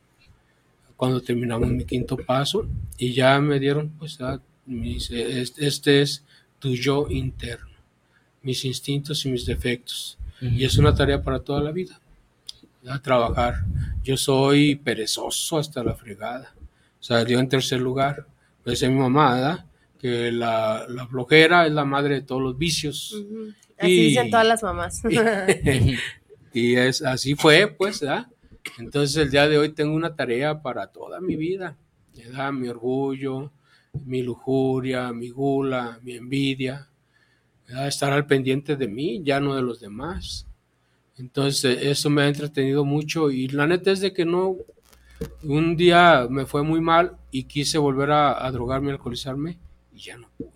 cuando 0.96 1.20
terminamos 1.20 1.68
mi 1.68 1.84
quinto 1.84 2.16
paso 2.16 2.66
y 2.96 3.12
ya 3.12 3.38
me 3.40 3.60
dieron, 3.60 3.90
pues, 3.90 4.18
¿verdad? 4.18 4.40
Mis, 4.64 5.10
este 5.10 6.00
es 6.00 6.24
tu 6.58 6.74
yo 6.74 7.06
interno, 7.10 7.68
mis 8.42 8.64
instintos 8.64 9.24
y 9.26 9.30
mis 9.30 9.46
defectos. 9.46 10.18
Uh 10.40 10.46
-huh. 10.46 10.56
Y 10.56 10.64
es 10.64 10.76
una 10.78 10.94
tarea 10.94 11.22
para 11.22 11.40
toda 11.40 11.62
la 11.62 11.70
vida, 11.70 12.00
¿verdad? 12.86 13.02
trabajar. 13.02 13.54
Yo 14.02 14.16
soy 14.16 14.76
perezoso 14.76 15.58
hasta 15.58 15.82
la 15.82 15.94
fregada. 15.94 16.54
O 17.00 17.02
sea, 17.02 17.24
yo 17.24 17.38
en 17.40 17.48
tercer 17.48 17.80
lugar, 17.80 18.26
pues 18.62 18.82
es 18.82 18.88
mi 18.88 18.96
mamá, 18.96 19.34
¿verdad? 19.34 19.66
Que 19.98 20.30
la, 20.30 20.86
la, 20.88 21.06
flojera 21.06 21.66
es 21.66 21.72
la 21.72 21.84
madre 21.84 22.14
de 22.14 22.22
todos 22.22 22.42
los 22.42 22.56
vicios. 22.56 23.12
Uh 23.12 23.18
-huh. 23.18 23.54
Así 23.78 23.90
y, 23.90 24.04
dicen 24.06 24.30
todas 24.30 24.46
las 24.46 24.62
mamás. 24.62 25.02
y, 25.04 25.96
y 26.52 26.76
es, 26.76 27.02
así 27.02 27.34
fue, 27.34 27.66
pues, 27.66 28.00
¿verdad? 28.00 28.28
Entonces 28.78 29.16
el 29.16 29.30
día 29.30 29.48
de 29.48 29.58
hoy 29.58 29.70
tengo 29.70 29.94
una 29.94 30.14
tarea 30.14 30.62
para 30.62 30.86
toda 30.86 31.20
mi 31.20 31.36
vida. 31.36 31.76
¿verdad? 32.16 32.52
Mi 32.52 32.68
orgullo, 32.68 33.52
mi 34.04 34.22
lujuria, 34.22 35.12
mi 35.12 35.30
gula, 35.30 35.98
mi 36.02 36.14
envidia. 36.14 36.88
¿verdad? 37.66 37.88
Estar 37.88 38.12
al 38.12 38.26
pendiente 38.26 38.76
de 38.76 38.88
mí, 38.88 39.22
ya 39.24 39.40
no 39.40 39.54
de 39.56 39.62
los 39.62 39.80
demás. 39.80 40.46
Entonces 41.18 41.78
eso 41.82 42.10
me 42.10 42.22
ha 42.22 42.28
entretenido 42.28 42.84
mucho 42.84 43.30
y 43.30 43.48
la 43.48 43.66
neta 43.66 43.90
es 43.90 44.00
de 44.00 44.12
que 44.12 44.24
no, 44.24 44.56
un 45.42 45.76
día 45.76 46.26
me 46.28 46.44
fue 46.44 46.62
muy 46.62 46.80
mal 46.80 47.16
y 47.30 47.44
quise 47.44 47.78
volver 47.78 48.10
a, 48.10 48.50
drogarme, 48.50 48.92
alcoholizarme 48.92 49.58
y 49.94 50.00
ya 50.00 50.18
no 50.18 50.28
pude. 50.36 50.50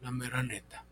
La 0.00 0.10
mera 0.10 0.42
neta. 0.42 0.84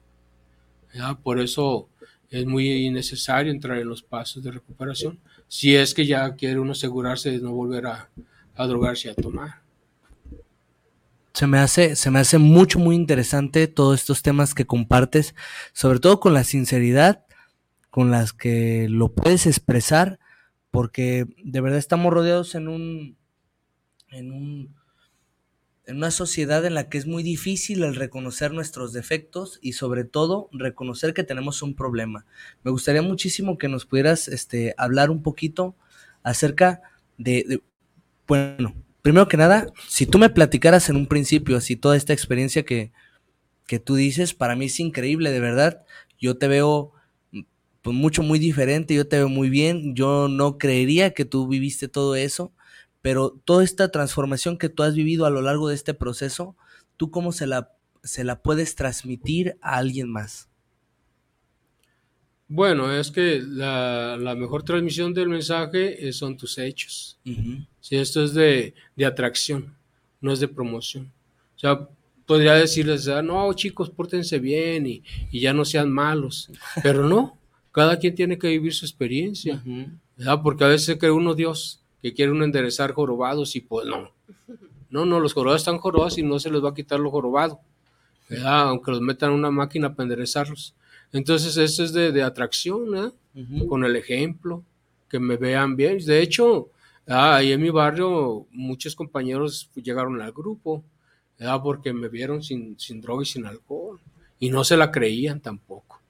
¿verdad? 0.92 1.18
Por 1.22 1.40
eso 1.40 1.88
es 2.30 2.44
muy 2.44 2.90
necesario 2.90 3.50
entrar 3.50 3.78
en 3.78 3.88
los 3.88 4.02
pasos 4.02 4.42
de 4.42 4.50
recuperación 4.50 5.18
si 5.48 5.74
es 5.74 5.94
que 5.94 6.06
ya 6.06 6.34
quiere 6.34 6.58
uno 6.58 6.72
asegurarse 6.72 7.30
de 7.30 7.38
no 7.38 7.52
volver 7.52 7.86
a, 7.86 8.10
a 8.54 8.66
drogarse 8.66 9.08
y 9.08 9.10
a 9.10 9.14
tomar. 9.14 9.62
Se 11.34 11.46
me, 11.46 11.58
hace, 11.58 11.96
se 11.96 12.10
me 12.10 12.18
hace 12.18 12.36
mucho, 12.36 12.78
muy 12.78 12.94
interesante 12.94 13.66
todos 13.68 14.00
estos 14.00 14.20
temas 14.20 14.54
que 14.54 14.66
compartes, 14.66 15.34
sobre 15.72 15.98
todo 15.98 16.20
con 16.20 16.34
la 16.34 16.44
sinceridad 16.44 17.24
con 17.92 18.10
las 18.10 18.32
que 18.32 18.88
lo 18.88 19.12
puedes 19.12 19.46
expresar, 19.46 20.18
porque 20.70 21.26
de 21.44 21.60
verdad 21.60 21.78
estamos 21.78 22.10
rodeados 22.10 22.54
en 22.54 22.68
un, 22.68 23.18
en 24.08 24.32
un, 24.32 24.74
en 25.84 25.98
una 25.98 26.10
sociedad 26.10 26.64
en 26.64 26.72
la 26.74 26.88
que 26.88 26.96
es 26.96 27.06
muy 27.06 27.22
difícil 27.22 27.84
el 27.84 27.94
reconocer 27.94 28.54
nuestros 28.54 28.94
defectos 28.94 29.58
y 29.60 29.74
sobre 29.74 30.04
todo 30.04 30.48
reconocer 30.52 31.12
que 31.12 31.22
tenemos 31.22 31.60
un 31.60 31.74
problema. 31.74 32.24
Me 32.64 32.70
gustaría 32.70 33.02
muchísimo 33.02 33.58
que 33.58 33.68
nos 33.68 33.84
pudieras 33.84 34.26
este, 34.26 34.74
hablar 34.78 35.10
un 35.10 35.22
poquito 35.22 35.76
acerca 36.22 36.80
de, 37.18 37.60
bueno, 38.26 38.74
primero 39.02 39.28
que 39.28 39.36
nada, 39.36 39.66
si 39.86 40.06
tú 40.06 40.16
me 40.16 40.30
platicaras 40.30 40.88
en 40.88 40.96
un 40.96 41.08
principio 41.08 41.58
así 41.58 41.76
toda 41.76 41.98
esta 41.98 42.14
experiencia 42.14 42.64
que, 42.64 42.90
que 43.66 43.78
tú 43.78 43.96
dices, 43.96 44.32
para 44.32 44.56
mí 44.56 44.64
es 44.64 44.80
increíble, 44.80 45.30
de 45.30 45.40
verdad, 45.40 45.84
yo 46.18 46.38
te 46.38 46.48
veo 46.48 46.94
pues 47.82 47.96
mucho, 47.96 48.22
muy 48.22 48.38
diferente, 48.38 48.94
yo 48.94 49.06
te 49.06 49.16
veo 49.18 49.28
muy 49.28 49.50
bien, 49.50 49.94
yo 49.94 50.28
no 50.28 50.56
creería 50.56 51.12
que 51.12 51.24
tú 51.24 51.48
viviste 51.48 51.88
todo 51.88 52.14
eso, 52.14 52.52
pero 53.02 53.30
toda 53.44 53.64
esta 53.64 53.90
transformación 53.90 54.56
que 54.56 54.68
tú 54.68 54.84
has 54.84 54.94
vivido 54.94 55.26
a 55.26 55.30
lo 55.30 55.42
largo 55.42 55.68
de 55.68 55.74
este 55.74 55.92
proceso, 55.92 56.56
¿tú 56.96 57.10
cómo 57.10 57.32
se 57.32 57.48
la, 57.48 57.72
se 58.04 58.22
la 58.22 58.40
puedes 58.40 58.76
transmitir 58.76 59.56
a 59.60 59.76
alguien 59.76 60.10
más? 60.10 60.48
Bueno, 62.54 62.92
es 62.94 63.10
que 63.10 63.42
la, 63.44 64.16
la 64.20 64.34
mejor 64.34 64.62
transmisión 64.62 65.14
del 65.14 65.28
mensaje 65.28 66.12
son 66.12 66.36
tus 66.36 66.58
hechos. 66.58 67.18
Uh 67.24 67.30
-huh. 67.30 67.66
Si 67.80 67.96
esto 67.96 68.22
es 68.22 68.34
de, 68.34 68.74
de, 68.94 69.06
atracción, 69.06 69.74
no 70.20 70.32
es 70.32 70.38
de 70.38 70.48
promoción. 70.48 71.10
O 71.56 71.58
sea, 71.58 71.88
podría 72.26 72.52
decirles, 72.52 73.08
ah, 73.08 73.22
no, 73.22 73.50
chicos, 73.54 73.88
pórtense 73.88 74.38
bien 74.38 74.86
y, 74.86 75.02
y, 75.30 75.40
ya 75.40 75.54
no 75.54 75.64
sean 75.64 75.90
malos. 75.90 76.50
Pero 76.82 77.08
no, 77.08 77.38
cada 77.72 77.98
quien 77.98 78.14
tiene 78.14 78.38
que 78.38 78.48
vivir 78.48 78.72
su 78.74 78.84
experiencia. 78.84 79.62
Uh 79.64 79.68
-huh. 79.68 79.98
¿verdad? 80.16 80.40
Porque 80.42 80.64
a 80.64 80.68
veces 80.68 80.96
cree 80.98 81.10
uno 81.10 81.34
Dios 81.34 81.80
que 82.00 82.12
quiere 82.12 82.32
uno 82.32 82.44
enderezar 82.44 82.92
jorobados 82.92 83.56
y 83.56 83.60
pues 83.60 83.86
no. 83.86 84.10
No, 84.90 85.06
no, 85.06 85.20
los 85.20 85.32
jorobados 85.32 85.62
están 85.62 85.78
jorobados 85.78 86.18
y 86.18 86.22
no 86.22 86.38
se 86.38 86.50
les 86.50 86.62
va 86.62 86.70
a 86.70 86.74
quitar 86.74 87.00
lo 87.00 87.10
jorobado, 87.10 87.60
¿verdad? 88.28 88.68
Aunque 88.68 88.90
los 88.90 89.00
metan 89.00 89.30
en 89.30 89.36
una 89.36 89.50
máquina 89.50 89.94
para 89.94 90.04
enderezarlos. 90.04 90.74
Entonces, 91.12 91.56
eso 91.56 91.82
es 91.82 91.92
de, 91.92 92.12
de 92.12 92.22
atracción, 92.22 93.12
-huh. 93.34 93.66
Con 93.68 93.84
el 93.84 93.96
ejemplo, 93.96 94.62
que 95.08 95.18
me 95.18 95.36
vean 95.36 95.76
bien. 95.76 95.98
De 95.98 96.20
hecho, 96.20 96.68
ah, 97.06 97.36
ahí 97.36 97.52
en 97.52 97.62
mi 97.62 97.70
barrio 97.70 98.46
muchos 98.50 98.94
compañeros 98.94 99.70
llegaron 99.74 100.20
al 100.20 100.32
grupo, 100.32 100.84
¿verdad? 101.38 101.60
Porque 101.62 101.92
me 101.92 102.08
vieron 102.08 102.42
sin, 102.42 102.78
sin 102.78 103.00
droga 103.00 103.22
y 103.22 103.26
sin 103.26 103.46
alcohol. 103.46 103.98
Y 104.38 104.50
no 104.50 104.64
se 104.64 104.76
la 104.76 104.90
creían 104.90 105.40
tampoco. 105.40 106.01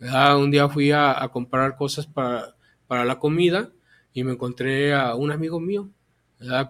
Un 0.00 0.50
día 0.50 0.68
fui 0.68 0.92
a, 0.92 1.28
comprar 1.32 1.76
cosas 1.76 2.06
para, 2.06 2.54
para 2.86 3.04
la 3.04 3.18
comida 3.18 3.70
y 4.12 4.24
me 4.24 4.32
encontré 4.32 4.94
a 4.94 5.14
un 5.14 5.30
amigo 5.30 5.60
mío, 5.60 5.88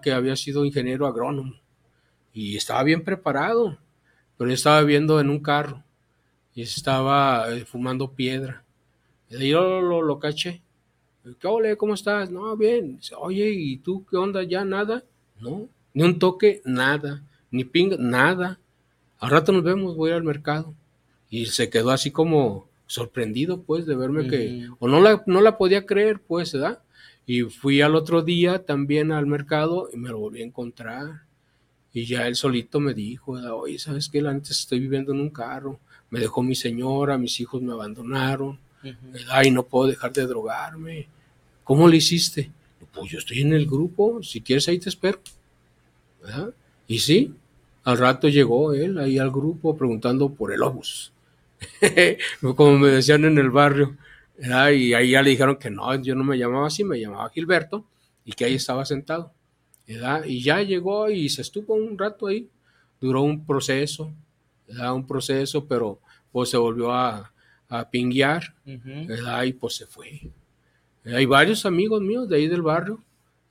que 0.01 0.11
había 0.11 0.35
sido 0.35 0.65
ingeniero 0.65 1.05
agrónomo 1.05 1.53
y 2.33 2.55
estaba 2.55 2.83
bien 2.83 3.03
preparado, 3.03 3.77
pero 4.37 4.51
estaba 4.51 4.79
viviendo 4.81 5.19
en 5.19 5.29
un 5.29 5.39
carro 5.39 5.83
y 6.53 6.61
estaba 6.61 7.51
eh, 7.51 7.65
fumando 7.65 8.13
piedra. 8.13 8.63
Y 9.29 9.49
yo 9.49 9.61
lo, 9.61 9.81
lo, 9.81 10.01
lo 10.01 10.19
caché. 10.19 10.61
¿Qué 11.39 11.47
ole? 11.47 11.75
¿Cómo 11.75 11.95
estás? 11.95 12.31
No, 12.31 12.55
bien. 12.55 12.99
Oye, 13.17 13.51
¿y 13.51 13.77
tú 13.77 14.05
qué 14.09 14.15
onda? 14.15 14.43
¿Ya 14.43 14.63
nada? 14.63 15.03
No, 15.39 15.67
ni 15.93 16.03
un 16.03 16.17
toque, 16.17 16.61
nada. 16.63 17.21
Ni 17.51 17.65
pinga, 17.65 17.97
nada. 17.99 18.57
Al 19.19 19.31
rato 19.31 19.51
nos 19.51 19.63
vemos, 19.63 19.97
voy 19.97 20.11
al 20.11 20.23
mercado. 20.23 20.73
Y 21.29 21.47
se 21.47 21.69
quedó 21.69 21.91
así 21.91 22.09
como 22.09 22.68
sorprendido, 22.89 23.61
pues, 23.61 23.85
de 23.85 23.95
verme 23.95 24.27
que... 24.27 24.67
O 24.79 24.87
no 24.87 24.99
la, 24.99 25.23
no 25.27 25.41
la 25.41 25.57
podía 25.57 25.85
creer, 25.85 26.19
pues, 26.19 26.53
¿verdad? 26.53 26.79
Y 27.27 27.43
fui 27.43 27.81
al 27.81 27.93
otro 27.93 28.23
día 28.23 28.65
también 28.65 29.11
al 29.11 29.27
mercado 29.27 29.89
y 29.93 29.97
me 29.97 30.09
lo 30.09 30.17
volví 30.17 30.41
a 30.41 30.45
encontrar. 30.45 31.21
Y 31.93 32.05
ya 32.05 32.27
él 32.27 32.35
solito 32.35 32.79
me 32.79 32.95
dijo, 32.95 33.33
¿verdad? 33.33 33.53
oye, 33.53 33.77
¿sabes 33.77 34.09
qué? 34.09 34.23
La 34.23 34.33
neta 34.33 34.49
estoy 34.49 34.79
viviendo 34.79 35.13
en 35.13 35.19
un 35.19 35.29
carro. 35.29 35.79
Me 36.09 36.19
dejó 36.19 36.41
mi 36.41 36.55
señora, 36.55 37.19
mis 37.19 37.39
hijos 37.39 37.61
me 37.61 37.73
abandonaron. 37.73 38.57
¿verdad? 38.81 39.43
Y 39.43 39.51
no 39.51 39.67
puedo 39.67 39.87
dejar 39.87 40.11
de 40.11 40.25
drogarme. 40.25 41.07
¿Cómo 41.63 41.87
le 41.87 41.97
hiciste? 41.97 42.51
Pues 42.91 43.11
yo 43.11 43.19
estoy 43.19 43.41
en 43.41 43.53
el 43.53 43.67
grupo, 43.67 44.23
si 44.23 44.41
quieres 44.41 44.67
ahí 44.67 44.79
te 44.79 44.89
espero. 44.89 45.19
¿verdad? 46.23 46.51
Y 46.87 46.97
sí, 46.97 47.35
al 47.83 47.99
rato 47.99 48.27
llegó 48.27 48.73
él 48.73 48.97
ahí 48.97 49.19
al 49.19 49.29
grupo 49.29 49.77
preguntando 49.77 50.33
por 50.33 50.51
el 50.51 50.63
obus. 50.63 51.11
Como 52.55 52.77
me 52.77 52.89
decían 52.89 53.25
en 53.25 53.37
el 53.37 53.49
barrio. 53.49 53.97
¿verdad? 54.37 54.69
Y 54.71 54.93
ahí 54.93 55.11
ya 55.11 55.21
le 55.21 55.31
dijeron 55.31 55.57
que 55.57 55.69
no, 55.69 55.93
yo 56.01 56.15
no 56.15 56.23
me 56.23 56.37
llamaba 56.37 56.67
así, 56.67 56.83
me 56.83 56.99
llamaba 56.99 57.29
Gilberto 57.29 57.85
y 58.23 58.31
que 58.33 58.45
ahí 58.45 58.55
estaba 58.55 58.85
sentado. 58.85 59.33
¿verdad? 59.87 60.23
Y 60.25 60.41
ya 60.41 60.61
llegó 60.61 61.09
y 61.09 61.29
se 61.29 61.41
estuvo 61.41 61.73
un 61.75 61.97
rato 61.97 62.27
ahí. 62.27 62.49
Duró 63.01 63.21
un 63.21 63.45
proceso, 63.45 64.11
¿verdad? 64.67 64.93
un 64.93 65.07
proceso, 65.07 65.65
pero 65.65 65.99
pues 66.31 66.49
se 66.49 66.57
volvió 66.57 66.93
a, 66.93 67.31
a 67.69 67.89
pinguear. 67.89 68.53
Y 68.65 69.53
pues 69.53 69.75
se 69.75 69.85
fue. 69.87 70.21
Hay 71.05 71.25
varios 71.25 71.65
amigos 71.65 72.01
míos 72.01 72.29
de 72.29 72.37
ahí 72.37 72.47
del 72.47 72.61
barrio 72.61 73.01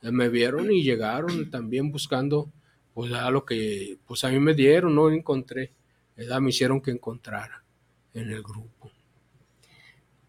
eh, 0.02 0.12
me 0.12 0.28
vieron 0.28 0.70
y 0.70 0.82
llegaron 0.82 1.28
también 1.50 1.90
buscando 1.90 2.50
pues 2.94 3.12
a 3.12 3.30
lo 3.30 3.44
que 3.44 3.98
pues 4.06 4.24
a 4.24 4.28
mí 4.30 4.38
me 4.40 4.54
dieron, 4.54 4.94
no 4.94 5.10
encontré, 5.10 5.72
¿verdad? 6.16 6.40
Me 6.40 6.50
hicieron 6.50 6.80
que 6.80 6.90
encontrara 6.90 7.62
en 8.18 8.30
el 8.30 8.42
grupo. 8.42 8.90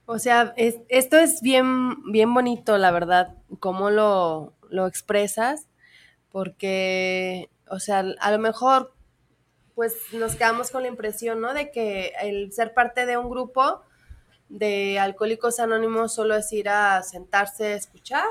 O 0.06 0.18
sea, 0.20 0.54
es- 0.58 0.80
esto 0.90 1.18
es 1.18 1.42
bien, 1.42 2.12
bien 2.12 2.34
bonito, 2.34 2.78
la 2.78 2.92
verdad, 2.92 3.36
cómo 3.60 3.90
lo, 3.92 4.54
lo 4.70 4.88
expresas, 4.88 5.68
porque, 6.32 7.50
o 7.70 7.80
sea, 7.80 8.00
a 8.20 8.32
lo 8.32 8.40
mejor, 8.40 8.94
pues 9.76 9.96
nos 10.14 10.36
quedamos 10.36 10.72
con 10.72 10.82
la 10.82 10.90
impresión, 10.90 11.42
¿no? 11.42 11.54
De 11.54 11.72
que 11.72 12.14
el 12.22 12.52
ser 12.52 12.74
parte 12.74 13.06
de 13.06 13.18
un 13.18 13.30
grupo 13.30 13.82
de 14.50 14.98
alcohólicos 15.00 15.60
anónimos 15.60 16.14
solo 16.14 16.36
es 16.36 16.52
ir 16.54 16.70
a 16.70 17.04
sentarse 17.04 17.68
a 17.74 17.76
escuchar 17.76 18.26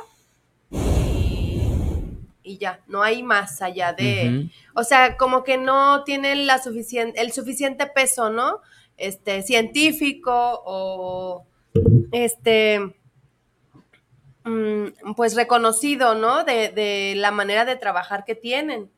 y, 2.42 2.59
ya, 2.59 2.81
no 2.87 3.03
hay 3.03 3.23
más 3.23 3.62
allá 3.62 3.92
de... 3.92 4.51
O 4.75 4.83
sea, 4.83 5.16
como 5.16 5.44
que 5.44 5.59
no 5.59 6.03
tiene 6.05 6.35
la 6.35 6.61
el 7.14 7.33
suficiente 7.33 7.87
peso, 7.87 8.31
¿no? 8.31 8.61
Este, 8.99 9.43
científico 9.43 10.63
o 10.67 11.47
este 12.11 12.97
mm, 14.45 15.15
pues 15.17 15.37
reconocido, 15.37 16.17
¿no? 16.17 16.43
De, 16.45 16.71
de 16.71 17.15
la 17.17 17.31
manera 17.31 17.65
de 17.65 17.77
trabajar 17.77 18.25
que 18.25 18.35
tienen. 18.35 18.91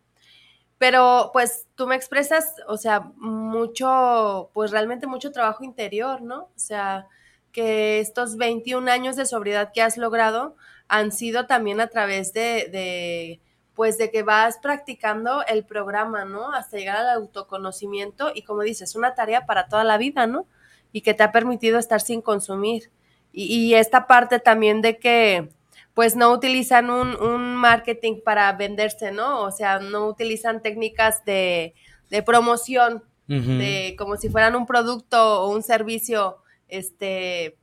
Pero 0.78 1.30
pues 1.34 1.68
tú 1.74 1.86
me 1.86 1.96
expresas, 1.96 2.54
o 2.66 2.78
sea, 2.78 3.12
mucho, 3.16 4.50
pues 4.54 4.70
realmente 4.70 5.06
mucho 5.06 5.30
trabajo 5.32 5.62
interior, 5.64 6.22
¿no? 6.22 6.44
O 6.44 6.58
sea, 6.58 7.06
que 7.52 8.00
estos 8.00 8.36
21 8.36 8.90
años 8.90 9.16
de 9.16 9.26
sobriedad 9.26 9.72
que 9.74 9.82
has 9.82 9.98
logrado 9.98 10.56
han 10.88 11.12
sido 11.12 11.46
también 11.46 11.80
a 11.82 11.88
través 11.88 12.32
de, 12.32 12.68
de 12.72 13.40
pues 13.80 13.96
de 13.96 14.10
que 14.10 14.22
vas 14.22 14.58
practicando 14.58 15.42
el 15.46 15.64
programa, 15.64 16.26
¿no? 16.26 16.52
Hasta 16.52 16.76
llegar 16.76 16.96
al 16.96 17.08
autoconocimiento 17.08 18.30
y 18.34 18.42
como 18.42 18.60
dices, 18.60 18.94
una 18.94 19.14
tarea 19.14 19.46
para 19.46 19.68
toda 19.68 19.84
la 19.84 19.96
vida, 19.96 20.26
¿no? 20.26 20.46
Y 20.92 21.00
que 21.00 21.14
te 21.14 21.22
ha 21.22 21.32
permitido 21.32 21.78
estar 21.78 22.02
sin 22.02 22.20
consumir. 22.20 22.90
Y, 23.32 23.44
y 23.44 23.74
esta 23.76 24.06
parte 24.06 24.38
también 24.38 24.82
de 24.82 24.98
que 24.98 25.48
pues 25.94 26.14
no 26.14 26.30
utilizan 26.30 26.90
un, 26.90 27.18
un 27.22 27.54
marketing 27.54 28.20
para 28.22 28.52
venderse, 28.52 29.12
¿no? 29.12 29.40
O 29.40 29.50
sea, 29.50 29.78
no 29.78 30.08
utilizan 30.08 30.60
técnicas 30.60 31.24
de, 31.24 31.72
de 32.10 32.22
promoción, 32.22 33.02
de 33.28 33.94
como 33.96 34.18
si 34.18 34.28
fueran 34.28 34.56
un 34.56 34.66
producto 34.66 35.40
o 35.40 35.54
un 35.54 35.62
servicio 35.62 36.36
este 36.68 37.56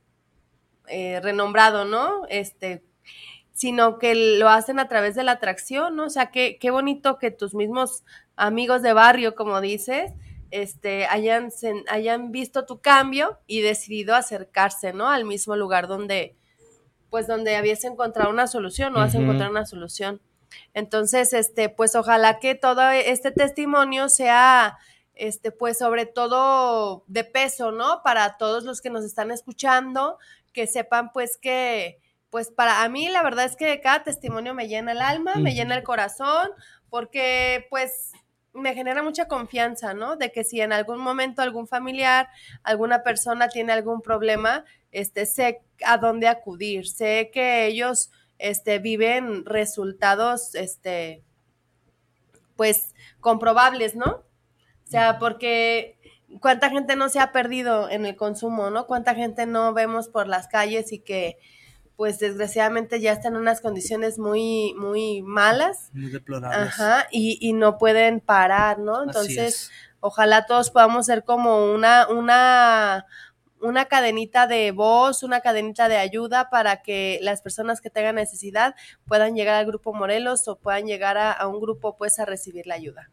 eh, 0.88 1.20
renombrado, 1.22 1.84
¿no? 1.84 2.26
Este, 2.28 2.82
sino 3.58 3.98
que 3.98 4.14
lo 4.14 4.48
hacen 4.48 4.78
a 4.78 4.86
través 4.86 5.16
de 5.16 5.24
la 5.24 5.32
atracción, 5.32 5.96
¿no? 5.96 6.04
O 6.04 6.10
sea, 6.10 6.30
qué, 6.30 6.58
qué 6.60 6.70
bonito 6.70 7.18
que 7.18 7.32
tus 7.32 7.56
mismos 7.56 8.04
amigos 8.36 8.82
de 8.82 8.92
barrio, 8.92 9.34
como 9.34 9.60
dices, 9.60 10.12
este, 10.52 11.06
hayan, 11.06 11.50
hayan 11.88 12.30
visto 12.30 12.66
tu 12.66 12.80
cambio 12.80 13.40
y 13.48 13.60
decidido 13.60 14.14
acercarse, 14.14 14.92
¿no? 14.92 15.10
Al 15.10 15.24
mismo 15.24 15.56
lugar 15.56 15.88
donde, 15.88 16.36
pues, 17.10 17.26
donde 17.26 17.56
habías 17.56 17.82
encontrado 17.82 18.30
una 18.30 18.46
solución 18.46 18.94
o 18.94 19.00
has 19.00 19.16
encontrado 19.16 19.50
una 19.50 19.66
solución. 19.66 20.22
Entonces, 20.72 21.32
este, 21.32 21.68
pues, 21.68 21.96
ojalá 21.96 22.38
que 22.38 22.54
todo 22.54 22.88
este 22.90 23.32
testimonio 23.32 24.08
sea, 24.08 24.78
este, 25.14 25.50
pues, 25.50 25.78
sobre 25.78 26.06
todo 26.06 27.02
de 27.08 27.24
peso, 27.24 27.72
¿no? 27.72 28.02
Para 28.04 28.36
todos 28.36 28.62
los 28.62 28.80
que 28.80 28.90
nos 28.90 29.04
están 29.04 29.32
escuchando, 29.32 30.16
que 30.52 30.68
sepan, 30.68 31.10
pues, 31.12 31.36
que, 31.36 31.98
pues, 32.30 32.50
para 32.50 32.82
a 32.82 32.88
mí 32.88 33.08
la 33.08 33.22
verdad 33.22 33.44
es 33.44 33.56
que 33.56 33.80
cada 33.80 34.02
testimonio 34.02 34.54
me 34.54 34.68
llena 34.68 34.92
el 34.92 35.00
alma, 35.00 35.36
me 35.36 35.54
llena 35.54 35.76
el 35.76 35.82
corazón, 35.82 36.50
porque, 36.90 37.66
pues, 37.70 38.12
me 38.52 38.74
genera 38.74 39.02
mucha 39.02 39.28
confianza, 39.28 39.94
¿no? 39.94 40.16
De 40.16 40.32
que 40.32 40.44
si 40.44 40.60
en 40.60 40.72
algún 40.72 40.98
momento 40.98 41.42
algún 41.42 41.66
familiar, 41.66 42.28
alguna 42.62 43.02
persona 43.02 43.48
tiene 43.48 43.72
algún 43.72 44.02
problema, 44.02 44.64
este, 44.92 45.26
sé 45.26 45.62
a 45.84 45.98
dónde 45.98 46.28
acudir, 46.28 46.88
sé 46.88 47.30
que 47.32 47.66
ellos, 47.66 48.10
este, 48.38 48.78
viven 48.78 49.44
resultados, 49.44 50.54
este, 50.54 51.22
pues, 52.56 52.94
comprobables, 53.20 53.94
¿no? 53.94 54.24
O 54.86 54.90
sea, 54.90 55.18
porque 55.18 55.98
cuánta 56.40 56.70
gente 56.70 56.96
no 56.96 57.08
se 57.08 57.20
ha 57.20 57.32
perdido 57.32 57.88
en 57.90 58.06
el 58.06 58.16
consumo, 58.16 58.70
¿no? 58.70 58.86
Cuánta 58.86 59.14
gente 59.14 59.46
no 59.46 59.72
vemos 59.72 60.08
por 60.08 60.26
las 60.28 60.48
calles 60.48 60.92
y 60.92 60.98
que, 60.98 61.38
pues, 61.98 62.20
desgraciadamente 62.20 63.00
ya 63.00 63.12
están 63.12 63.34
en 63.34 63.40
unas 63.40 63.60
condiciones 63.60 64.20
muy, 64.20 64.72
muy 64.74 65.20
malas. 65.22 65.90
Muy 65.92 66.10
deplorables. 66.10 66.68
Ajá, 66.68 67.08
y, 67.10 67.38
y 67.40 67.52
no 67.54 67.76
pueden 67.76 68.20
parar, 68.20 68.78
¿no? 68.78 69.02
Entonces, 69.02 69.54
es. 69.64 69.70
ojalá 69.98 70.46
todos 70.46 70.70
podamos 70.70 71.06
ser 71.06 71.24
como 71.24 71.72
una, 71.74 72.06
una, 72.06 73.04
una 73.60 73.86
cadenita 73.86 74.46
de 74.46 74.70
voz, 74.70 75.24
una 75.24 75.40
cadenita 75.40 75.88
de 75.88 75.96
ayuda 75.96 76.50
para 76.50 76.82
que 76.82 77.18
las 77.20 77.42
personas 77.42 77.80
que 77.80 77.90
tengan 77.90 78.14
necesidad 78.14 78.76
puedan 79.08 79.34
llegar 79.34 79.56
al 79.56 79.66
grupo 79.66 79.92
Morelos 79.92 80.46
o 80.46 80.54
puedan 80.54 80.86
llegar 80.86 81.18
a, 81.18 81.32
a 81.32 81.48
un 81.48 81.60
grupo 81.60 81.96
pues 81.96 82.20
a 82.20 82.24
recibir 82.24 82.68
la 82.68 82.76
ayuda. 82.76 83.10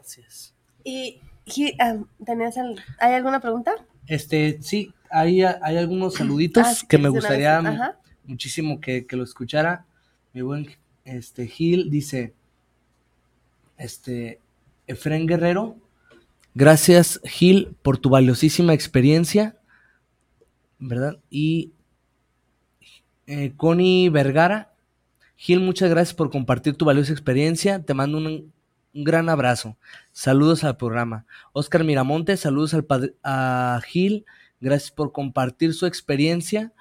Así 0.00 0.22
es. 0.26 0.54
Y, 0.84 1.20
y, 1.44 1.76
um, 1.84 2.06
¿tenías 2.24 2.56
al- 2.56 2.82
¿hay 2.98 3.12
alguna 3.12 3.40
pregunta? 3.40 3.74
Este, 4.06 4.58
sí, 4.62 4.94
hay, 5.10 5.42
hay 5.42 5.76
algunos 5.76 6.14
saluditos 6.14 6.64
Ah, 6.66 6.74
sí, 6.74 6.86
que 6.86 6.98
me 6.98 7.08
gustaría 7.08 7.98
muchísimo 8.24 8.80
que, 8.80 9.06
que 9.06 9.16
lo 9.16 9.24
escuchara. 9.24 9.84
Mi 10.32 10.42
buen 10.42 10.68
este, 11.04 11.46
Gil 11.46 11.90
dice, 11.90 12.34
este, 13.76 14.40
Efren 14.86 15.26
Guerrero, 15.26 15.76
gracias 16.54 17.20
Gil 17.24 17.74
por 17.82 17.98
tu 17.98 18.10
valiosísima 18.10 18.74
experiencia, 18.74 19.56
¿verdad? 20.78 21.18
Y 21.30 21.72
eh, 23.26 23.52
Connie 23.56 24.08
Vergara, 24.10 24.72
Gil, 25.36 25.60
muchas 25.60 25.88
gracias 25.90 26.14
por 26.14 26.30
compartir 26.30 26.74
tu 26.76 26.84
valiosa 26.84 27.12
experiencia, 27.12 27.82
te 27.82 27.94
mando 27.94 28.18
un, 28.18 28.52
un 28.94 29.04
gran 29.04 29.28
abrazo, 29.28 29.76
saludos 30.12 30.64
al 30.64 30.76
programa. 30.76 31.24
Oscar 31.52 31.82
Miramonte, 31.84 32.36
saludos 32.36 32.74
al 32.74 32.84
padre- 32.84 33.14
a 33.22 33.80
Gil, 33.86 34.26
gracias 34.60 34.90
por 34.90 35.12
compartir 35.12 35.74
su 35.74 35.86
experiencia. 35.86 36.72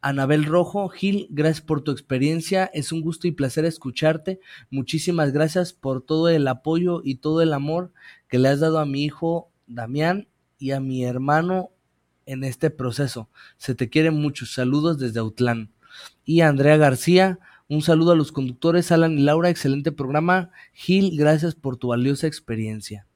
Anabel 0.00 0.44
Rojo, 0.44 0.88
Gil, 0.88 1.28
gracias 1.30 1.64
por 1.64 1.82
tu 1.82 1.92
experiencia. 1.92 2.68
Es 2.74 2.90
un 2.90 3.02
gusto 3.02 3.28
y 3.28 3.32
placer 3.32 3.64
escucharte. 3.64 4.40
Muchísimas 4.68 5.32
gracias 5.32 5.72
por 5.72 6.02
todo 6.02 6.28
el 6.28 6.48
apoyo 6.48 7.02
y 7.04 7.16
todo 7.16 7.40
el 7.40 7.52
amor 7.52 7.92
que 8.28 8.38
le 8.38 8.48
has 8.48 8.58
dado 8.58 8.80
a 8.80 8.86
mi 8.86 9.04
hijo 9.04 9.50
Damián 9.68 10.28
y 10.58 10.72
a 10.72 10.80
mi 10.80 11.04
hermano 11.04 11.70
en 12.26 12.42
este 12.42 12.70
proceso. 12.70 13.28
Se 13.58 13.76
te 13.76 13.88
quiere 13.88 14.10
mucho. 14.10 14.44
Saludos 14.44 14.98
desde 14.98 15.20
Autlán. 15.20 15.70
Y 16.24 16.40
Andrea 16.40 16.76
García, 16.76 17.38
un 17.68 17.82
saludo 17.82 18.12
a 18.12 18.16
los 18.16 18.32
conductores 18.32 18.90
Alan 18.90 19.18
y 19.18 19.22
Laura. 19.22 19.50
Excelente 19.50 19.92
programa. 19.92 20.50
Gil, 20.72 21.16
gracias 21.16 21.54
por 21.54 21.76
tu 21.76 21.88
valiosa 21.88 22.26
experiencia. 22.26 23.06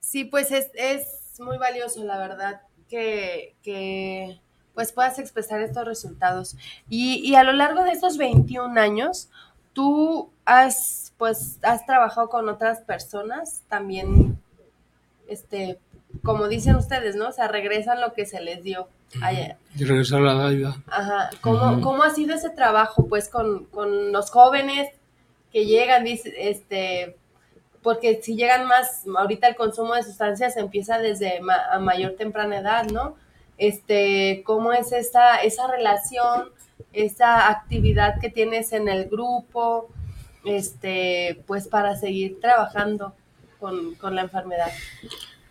Sí, 0.00 0.24
pues 0.24 0.50
es, 0.52 0.70
es 0.74 1.25
muy 1.40 1.58
valioso, 1.58 2.04
la 2.04 2.18
verdad, 2.18 2.62
que, 2.88 3.54
que 3.62 4.40
pues 4.74 4.92
puedas 4.92 5.18
expresar 5.18 5.60
estos 5.60 5.84
resultados. 5.84 6.56
Y, 6.88 7.16
y 7.28 7.34
a 7.34 7.42
lo 7.42 7.52
largo 7.52 7.82
de 7.82 7.92
estos 7.92 8.18
21 8.18 8.78
años, 8.78 9.30
tú 9.72 10.30
has, 10.44 11.12
pues, 11.18 11.58
has 11.62 11.84
trabajado 11.86 12.28
con 12.28 12.48
otras 12.48 12.80
personas 12.80 13.62
también, 13.68 14.38
este, 15.28 15.78
como 16.22 16.48
dicen 16.48 16.76
ustedes, 16.76 17.16
¿no? 17.16 17.28
O 17.28 17.32
sea, 17.32 17.48
regresan 17.48 18.00
lo 18.00 18.12
que 18.12 18.26
se 18.26 18.40
les 18.40 18.62
dio. 18.62 18.88
Ay, 19.22 19.54
Y 19.76 19.84
regresar 19.84 20.20
a 20.20 20.24
la 20.24 20.34
dádiva. 20.34 20.76
Ajá. 20.88 21.30
¿Cómo, 21.40 21.80
cómo 21.80 22.02
ha 22.02 22.10
sido 22.10 22.34
ese 22.34 22.50
trabajo, 22.50 23.06
pues, 23.06 23.28
con, 23.28 23.64
con 23.66 24.12
los 24.12 24.30
jóvenes 24.30 24.90
que 25.52 25.66
llegan, 25.66 26.04
dice, 26.04 26.34
este, 26.36 27.16
porque 27.86 28.20
si 28.20 28.34
llegan 28.34 28.66
más, 28.66 29.04
ahorita 29.16 29.46
el 29.46 29.54
consumo 29.54 29.94
de 29.94 30.02
sustancias 30.02 30.56
empieza 30.56 30.98
desde 30.98 31.40
ma- 31.40 31.66
a 31.70 31.78
mayor 31.78 32.16
temprana 32.16 32.58
edad, 32.58 32.84
¿no? 32.90 33.14
Este, 33.58 34.42
¿cómo 34.44 34.72
es 34.72 34.90
esa, 34.90 35.36
esa 35.36 35.68
relación, 35.70 36.48
esa 36.92 37.48
actividad 37.48 38.18
que 38.20 38.28
tienes 38.28 38.72
en 38.72 38.88
el 38.88 39.04
grupo, 39.08 39.88
este, 40.44 41.40
pues, 41.46 41.68
para 41.68 41.96
seguir 41.96 42.40
trabajando 42.40 43.14
con, 43.60 43.94
con 43.94 44.16
la 44.16 44.22
enfermedad? 44.22 44.72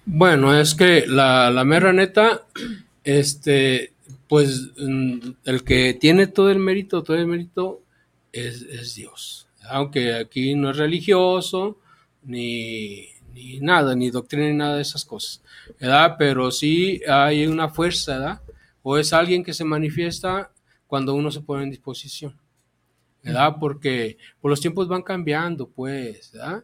Bueno, 0.05 0.59
es 0.59 0.75
que 0.75 1.05
la, 1.07 1.49
la 1.51 1.63
mera 1.63 1.93
neta, 1.93 2.41
este, 3.05 3.93
pues 4.27 4.71
mm, 4.77 5.19
el 5.45 5.63
que 5.63 5.93
tiene 5.93 6.27
todo 6.27 6.51
el 6.51 6.59
mérito, 6.59 7.01
todo 7.01 7.15
el 7.15 7.27
mérito 7.27 7.79
es, 8.33 8.61
es 8.63 8.93
Dios. 8.95 9.47
Aunque 9.69 10.13
aquí 10.15 10.53
no 10.53 10.71
es 10.71 10.77
religioso, 10.77 11.77
ni, 12.25 13.07
ni 13.33 13.59
nada, 13.59 13.95
ni 13.95 14.09
doctrina, 14.09 14.47
ni 14.47 14.53
nada 14.53 14.75
de 14.75 14.81
esas 14.81 15.05
cosas, 15.05 15.41
¿verdad? 15.79 16.15
Pero 16.17 16.51
sí 16.51 17.01
hay 17.07 17.45
una 17.45 17.69
fuerza, 17.69 18.17
¿verdad? 18.17 18.41
O 18.81 18.97
es 18.97 19.13
alguien 19.13 19.43
que 19.43 19.53
se 19.53 19.63
manifiesta 19.63 20.51
cuando 20.87 21.13
uno 21.13 21.31
se 21.31 21.41
pone 21.41 21.63
en 21.63 21.71
disposición, 21.71 22.37
¿verdad? 23.23 23.55
Porque 23.59 24.17
pues, 24.39 24.49
los 24.49 24.61
tiempos 24.61 24.87
van 24.87 25.01
cambiando, 25.01 25.67
pues, 25.67 26.31
¿verdad? 26.31 26.63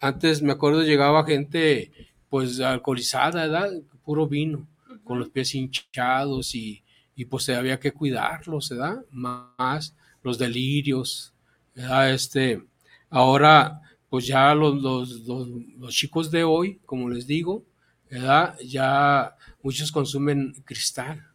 Antes 0.00 0.42
me 0.42 0.52
acuerdo 0.52 0.82
llegaba 0.82 1.24
gente 1.24 1.92
pues 2.28 2.60
alcoholizada, 2.60 3.46
¿verdad? 3.46 3.70
Puro 4.04 4.26
vino, 4.26 4.66
con 5.04 5.18
los 5.18 5.30
pies 5.30 5.54
hinchados 5.54 6.54
y, 6.54 6.82
y 7.16 7.24
pues 7.24 7.48
había 7.48 7.80
que 7.80 7.92
cuidarlos, 7.92 8.70
¿verdad? 8.70 9.04
Más 9.10 9.94
los 10.22 10.38
delirios, 10.38 11.32
¿verdad? 11.74 12.12
Este, 12.12 12.62
ahora 13.10 13.80
pues 14.10 14.26
ya 14.26 14.54
los, 14.54 14.82
los, 14.82 15.10
los, 15.26 15.48
los 15.78 15.94
chicos 15.94 16.30
de 16.30 16.44
hoy, 16.44 16.80
como 16.86 17.08
les 17.10 17.26
digo, 17.26 17.64
¿verdad? 18.10 18.56
Ya 18.64 19.36
muchos 19.62 19.92
consumen 19.92 20.54
cristal. 20.64 21.26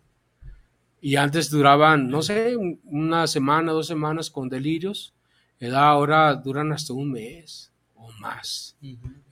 Y 1.02 1.18
antes 1.18 1.50
duraban, 1.50 2.10
no 2.10 2.22
sé, 2.22 2.56
un- 2.56 2.80
una 2.86 3.28
semana, 3.28 3.72
dos 3.74 3.88
semanas 3.88 4.30
con 4.30 4.48
delirios, 4.50 5.14
¿verdad? 5.60 5.84
Ahora 5.90 6.34
duran 6.36 6.72
hasta 6.72 6.94
un 6.94 7.12
mes 7.12 7.72
o 7.96 8.10
más 8.20 8.78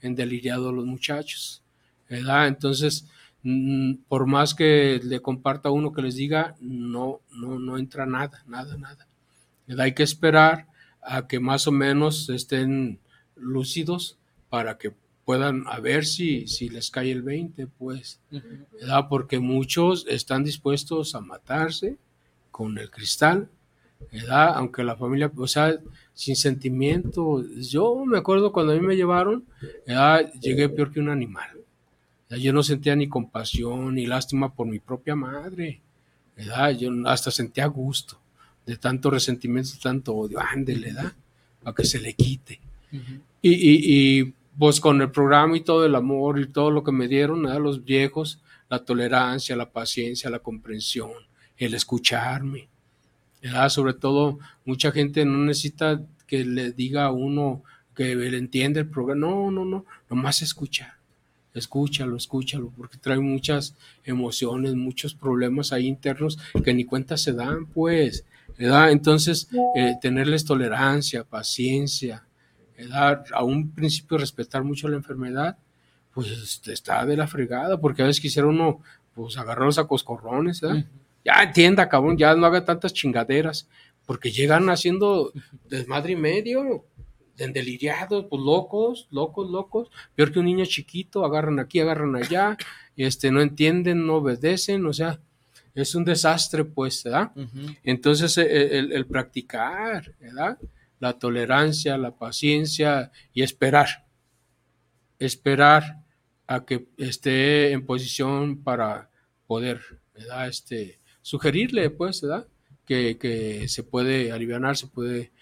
en 0.00 0.14
deliriado 0.14 0.70
los 0.72 0.84
muchachos, 0.84 1.62
¿verdad? 2.10 2.48
Entonces, 2.48 3.06
mm, 3.42 3.94
por 4.08 4.26
más 4.26 4.54
que 4.54 5.00
le 5.02 5.20
comparta 5.20 5.70
uno 5.70 5.92
que 5.92 6.02
les 6.02 6.16
diga, 6.16 6.54
no, 6.60 7.20
no, 7.30 7.58
no 7.58 7.78
entra 7.78 8.04
nada, 8.06 8.42
nada, 8.46 8.76
nada. 8.76 9.06
¿verdad? 9.66 9.84
Hay 9.86 9.94
que 9.94 10.02
esperar 10.04 10.68
a 11.02 11.26
que 11.28 11.40
más 11.40 11.66
o 11.68 11.72
menos 11.72 12.28
estén 12.30 13.00
lúcidos 13.42 14.16
para 14.48 14.78
que 14.78 14.92
puedan 15.24 15.64
a 15.66 15.80
ver 15.80 16.04
si, 16.04 16.46
si 16.46 16.68
les 16.68 16.90
cae 16.90 17.10
el 17.10 17.22
20, 17.22 17.66
pues, 17.66 18.20
¿verdad? 18.72 19.06
Porque 19.08 19.38
muchos 19.38 20.06
están 20.08 20.44
dispuestos 20.44 21.14
a 21.14 21.20
matarse 21.20 21.96
con 22.50 22.76
el 22.78 22.90
cristal, 22.90 23.48
¿verdad? 24.12 24.54
Aunque 24.56 24.82
la 24.82 24.96
familia, 24.96 25.30
o 25.34 25.46
sea, 25.46 25.78
sin 26.14 26.36
sentimiento. 26.36 27.44
Yo 27.58 28.04
me 28.04 28.18
acuerdo 28.18 28.52
cuando 28.52 28.72
a 28.72 28.76
mí 28.76 28.82
me 28.82 28.96
llevaron, 28.96 29.44
¿verdad? 29.86 30.32
llegué 30.40 30.68
peor 30.68 30.92
que 30.92 31.00
un 31.00 31.08
animal. 31.08 31.50
¿verdad? 32.28 32.42
Yo 32.42 32.52
no 32.52 32.62
sentía 32.62 32.96
ni 32.96 33.08
compasión 33.08 33.94
ni 33.94 34.06
lástima 34.06 34.52
por 34.52 34.66
mi 34.66 34.80
propia 34.80 35.14
madre, 35.14 35.80
¿verdad? 36.36 36.70
Yo 36.70 36.90
hasta 37.06 37.30
sentía 37.30 37.66
gusto 37.66 38.18
de 38.66 38.76
tanto 38.76 39.10
resentimiento, 39.10 39.70
tanto 39.82 40.14
odio. 40.14 40.40
Ándele, 40.40 40.92
¿verdad? 40.92 41.12
Para 41.62 41.74
que 41.74 41.84
se 41.84 42.00
le 42.00 42.14
quite. 42.14 42.60
Y, 43.42 43.52
y, 43.52 44.20
y, 44.20 44.34
pues 44.56 44.80
con 44.80 45.02
el 45.02 45.10
programa 45.10 45.56
y 45.56 45.62
todo 45.62 45.84
el 45.84 45.94
amor 45.94 46.38
y 46.38 46.46
todo 46.46 46.70
lo 46.70 46.84
que 46.84 46.92
me 46.92 47.08
dieron, 47.08 47.42
¿verdad? 47.42 47.60
los 47.60 47.84
viejos, 47.84 48.40
la 48.68 48.84
tolerancia, 48.84 49.56
la 49.56 49.70
paciencia, 49.70 50.30
la 50.30 50.38
comprensión, 50.38 51.10
el 51.56 51.74
escucharme. 51.74 52.68
¿verdad? 53.42 53.68
Sobre 53.68 53.94
todo, 53.94 54.38
mucha 54.64 54.92
gente 54.92 55.24
no 55.24 55.38
necesita 55.38 56.00
que 56.26 56.44
le 56.44 56.72
diga 56.72 57.06
a 57.06 57.10
uno 57.10 57.64
que 57.94 58.14
le 58.14 58.38
entiende 58.38 58.80
el 58.80 58.88
programa. 58.88 59.26
No, 59.26 59.50
no, 59.50 59.64
no, 59.64 59.84
nomás 60.08 60.42
escuchar. 60.42 60.94
Escúchalo, 61.52 62.16
escúchalo, 62.16 62.72
porque 62.74 62.96
trae 62.96 63.18
muchas 63.18 63.76
emociones, 64.04 64.74
muchos 64.74 65.14
problemas 65.14 65.72
ahí 65.72 65.86
internos 65.86 66.38
que 66.64 66.72
ni 66.72 66.84
cuenta 66.86 67.18
se 67.18 67.34
dan, 67.34 67.66
pues, 67.66 68.24
¿verdad? 68.56 68.90
Entonces, 68.90 69.50
eh, 69.76 69.96
tenerles 70.00 70.46
tolerancia, 70.46 71.24
paciencia, 71.24 72.24
A 72.92 73.44
un 73.44 73.70
principio 73.70 74.18
respetar 74.18 74.64
mucho 74.64 74.88
la 74.88 74.96
enfermedad, 74.96 75.56
pues 76.12 76.60
está 76.66 77.06
de 77.06 77.16
la 77.16 77.26
fregada, 77.26 77.80
porque 77.80 78.02
a 78.02 78.06
veces 78.06 78.20
quisiera 78.20 78.48
uno, 78.48 78.80
pues, 79.14 79.36
agarrarlos 79.38 79.78
a 79.78 79.86
coscorrones, 79.86 80.60
¿verdad? 80.60 80.84
Ya 81.24 81.42
entienda, 81.42 81.88
cabrón, 81.88 82.18
ya 82.18 82.34
no 82.34 82.46
haga 82.46 82.64
tantas 82.64 82.92
chingaderas, 82.92 83.68
porque 84.06 84.30
llegan 84.30 84.68
haciendo 84.68 85.32
desmadre 85.68 86.12
y 86.12 86.16
medio, 86.16 86.84
deliriados, 87.36 88.26
pues 88.28 88.42
locos, 88.42 89.08
locos, 89.10 89.50
locos, 89.50 89.90
peor 90.14 90.32
que 90.32 90.38
un 90.38 90.46
niño 90.46 90.64
chiquito, 90.64 91.24
agarran 91.24 91.58
aquí, 91.58 91.80
agarran 91.80 92.14
allá, 92.14 92.56
este, 92.96 93.30
no 93.30 93.40
entienden, 93.40 94.06
no 94.06 94.16
obedecen, 94.16 94.84
o 94.86 94.92
sea, 94.92 95.18
es 95.74 95.94
un 95.94 96.04
desastre, 96.04 96.64
pues, 96.64 97.02
¿verdad? 97.04 97.32
Entonces, 97.82 98.36
el, 98.36 98.46
el, 98.46 98.92
el 98.92 99.06
practicar, 99.06 100.12
¿verdad? 100.20 100.58
La 101.02 101.18
tolerancia, 101.18 101.98
la 101.98 102.12
paciencia 102.12 103.10
y 103.34 103.42
esperar, 103.42 104.06
esperar 105.18 106.04
a 106.46 106.64
que 106.64 106.86
esté 106.96 107.72
en 107.72 107.84
posición 107.84 108.62
para 108.62 109.10
poder, 109.48 109.80
¿verdad? 110.14 110.46
Este, 110.46 111.00
sugerirle, 111.20 111.90
pues, 111.90 112.22
¿verdad? 112.22 112.46
Que, 112.84 113.18
que 113.18 113.66
se 113.66 113.82
puede 113.82 114.30
aliviar, 114.30 114.76
se 114.76 114.86
puede, 114.86 115.32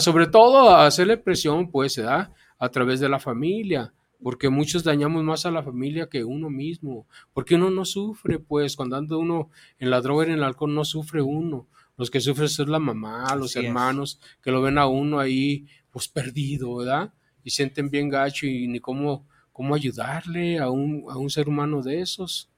sobre 0.00 0.26
todo 0.26 0.76
hacerle 0.76 1.16
presión, 1.16 1.70
pues, 1.70 1.96
¿verdad? 1.96 2.30
A 2.58 2.68
través 2.68 3.00
de 3.00 3.08
la 3.08 3.18
familia, 3.18 3.94
porque 4.22 4.50
muchos 4.50 4.84
dañamos 4.84 5.24
más 5.24 5.46
a 5.46 5.50
la 5.50 5.62
familia 5.62 6.10
que 6.10 6.22
uno 6.22 6.50
mismo, 6.50 7.06
porque 7.32 7.54
uno 7.54 7.70
no 7.70 7.86
sufre, 7.86 8.38
pues, 8.38 8.76
cuando 8.76 8.96
anda 8.96 9.16
uno 9.16 9.48
en 9.78 9.88
la 9.88 10.02
droga 10.02 10.26
en 10.26 10.32
el 10.32 10.42
alcohol 10.42 10.74
no 10.74 10.84
sufre 10.84 11.22
uno, 11.22 11.66
los 11.98 12.10
que 12.10 12.20
sufren 12.20 12.48
son 12.48 12.70
la 12.72 12.78
mamá, 12.78 13.34
los 13.36 13.56
Así 13.56 13.60
es. 13.60 13.66
hermanos, 13.66 14.20
que 14.42 14.50
lo 14.52 14.62
ven 14.62 14.78
a 14.78 14.86
uno 14.86 15.20
ahí, 15.20 15.66
pues, 15.90 16.08
perdido, 16.08 16.76
¿verdad? 16.76 17.12
Y 17.44 17.50
sienten 17.50 17.90
bien 17.90 18.08
gacho 18.08 18.46
y 18.46 18.68
ni 18.68 18.80
cómo, 18.80 19.26
cómo 19.52 19.74
ayudarle 19.74 20.58
a 20.58 20.70
un, 20.70 21.04
a 21.10 21.18
un 21.18 21.30
ser 21.30 21.48
humano 21.48 21.82
de 21.82 22.00
esos, 22.00 22.48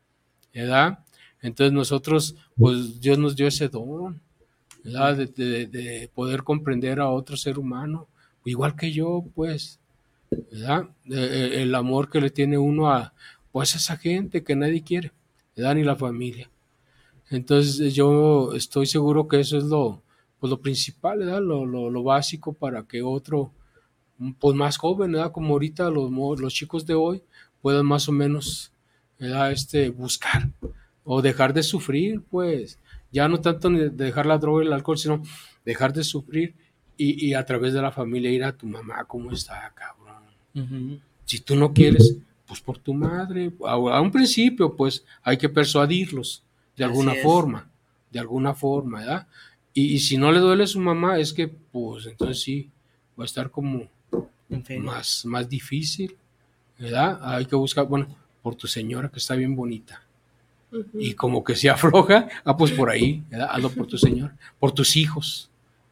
¿verdad? 0.55 1.01
Entonces 1.43 1.72
nosotros, 1.72 2.36
pues 2.57 3.01
Dios 3.01 3.18
nos 3.18 3.36
dio 3.36 3.47
ese 3.49 3.68
don, 3.68 4.20
¿verdad? 4.84 5.16
De, 5.16 5.26
de- 5.26 5.66
de 5.66 6.11
poder 6.14 6.43
comprender 6.43 7.01
a 7.01 7.09
otro 7.11 7.36
ser 7.36 7.59
humano, 7.59 8.09
igual 8.45 8.76
que 8.76 8.93
yo, 8.93 9.24
pues, 9.34 9.78
¿verdad? 10.51 10.88
Eh, 11.07 11.14
eh, 11.55 11.62
el 11.62 11.74
amor 11.74 12.11
que 12.11 12.20
le 12.20 12.30
tiene 12.30 12.59
uno 12.59 12.91
a, 12.93 13.14
pues, 13.53 13.74
a 13.74 13.78
esa 13.78 13.97
gente 13.97 14.43
que 14.45 14.57
nadie 14.57 14.82
quiere, 14.82 15.12
¿verdad? 15.57 15.74
Ni 15.76 15.84
la 15.84 15.97
familia. 15.97 16.51
Entonces 17.31 17.95
yo 17.95 18.53
estoy 18.55 18.87
seguro 18.87 19.28
que 19.28 19.41
eso 19.41 19.57
es 19.57 19.64
lo, 19.64 20.03
pues, 20.41 20.51
lo 20.51 20.61
principal, 20.61 21.20
¿verdad? 21.20 21.41
Lo, 21.41 21.64
lo, 21.64 21.89
lo 21.89 22.03
básico 22.03 22.53
para 22.53 22.83
que 22.83 23.03
otro, 23.03 23.53
pues 24.39 24.57
más 24.57 24.76
joven, 24.76 25.12
¿verdad? 25.12 25.31
Como 25.31 25.55
ahorita 25.55 25.89
los, 25.91 26.11
los 26.11 26.53
chicos 26.53 26.85
de 26.85 26.95
hoy 26.95 27.22
puedan 27.62 27.87
más 27.87 28.09
o 28.09 28.12
menos, 28.12 28.72
¿verdad? 29.18 29.53
Este, 29.53 29.91
buscar 29.91 30.51
o 31.05 31.22
dejar 31.22 31.55
de 31.55 31.62
sufrir, 31.62 32.20
pues, 32.31 32.78
ya 33.12 33.28
no 33.28 33.41
tanto 33.41 33.70
de 33.70 33.91
dejar 33.91 34.26
la 34.26 34.39
droga 34.39 34.64
y 34.64 34.66
el 34.66 34.72
alcohol, 34.72 34.99
sino 34.99 35.22
dejar 35.64 35.93
de 35.93 36.03
sufrir 36.03 36.55
y, 36.97 37.28
y 37.28 37.35
a 37.35 37.45
través 37.45 37.72
de 37.72 37.81
la 37.81 37.93
familia 37.93 38.31
ir 38.31 38.45
a 38.45 38.57
tu 38.57 38.66
mamá, 38.66 39.05
¿cómo 39.05 39.31
está, 39.31 39.72
cabrón? 39.74 41.01
Si 41.24 41.39
tú 41.41 41.55
no 41.55 41.72
quieres, 41.72 42.18
pues 42.45 42.61
por 42.61 42.78
tu 42.78 42.93
madre, 42.93 43.53
a, 43.64 43.72
a 43.72 44.01
un 44.01 44.11
principio, 44.11 44.74
pues 44.74 45.05
hay 45.22 45.39
que 45.39 45.49
persuadirlos 45.49 46.43
de 46.81 46.87
Así 46.87 46.93
alguna 46.93 47.12
es. 47.12 47.22
forma, 47.22 47.70
de 48.11 48.18
alguna 48.18 48.55
forma, 48.55 49.01
¿verdad? 49.01 49.26
Y, 49.74 49.95
y 49.95 49.99
si 49.99 50.16
no 50.16 50.33
le 50.33 50.41
duele 50.41 50.64
a 50.64 50.66
su 50.66 50.81
mamá, 50.81 51.18
es 51.18 51.35
que, 51.35 51.47
pues 51.47 52.07
entonces 52.07 52.41
sí, 52.43 52.70
va 53.18 53.24
a 53.24 53.26
estar 53.26 53.51
como 53.51 53.87
más, 54.81 55.26
más 55.26 55.47
difícil, 55.47 56.16
¿verdad? 56.78 57.20
Hay 57.22 57.45
que 57.45 57.55
buscar, 57.55 57.87
bueno, 57.87 58.07
por 58.43 58.55
tu 58.55 58.66
señora 58.66 59.11
que 59.11 59.18
está 59.18 59.35
bien 59.35 59.55
bonita. 59.55 60.03
Y 60.95 61.12
como 61.12 61.45
que 61.45 61.55
se 61.55 61.68
afloja, 61.70 62.28
ah, 62.45 62.57
pues 62.57 62.72
por 62.72 62.89
ahí, 62.89 63.22
¿verdad? 63.28 63.49
Hazlo 63.51 63.70
por 63.70 63.87
tu 63.87 63.99
señor, 63.99 64.33
por 64.59 64.72
tus 64.72 64.97
hijos, 64.97 65.51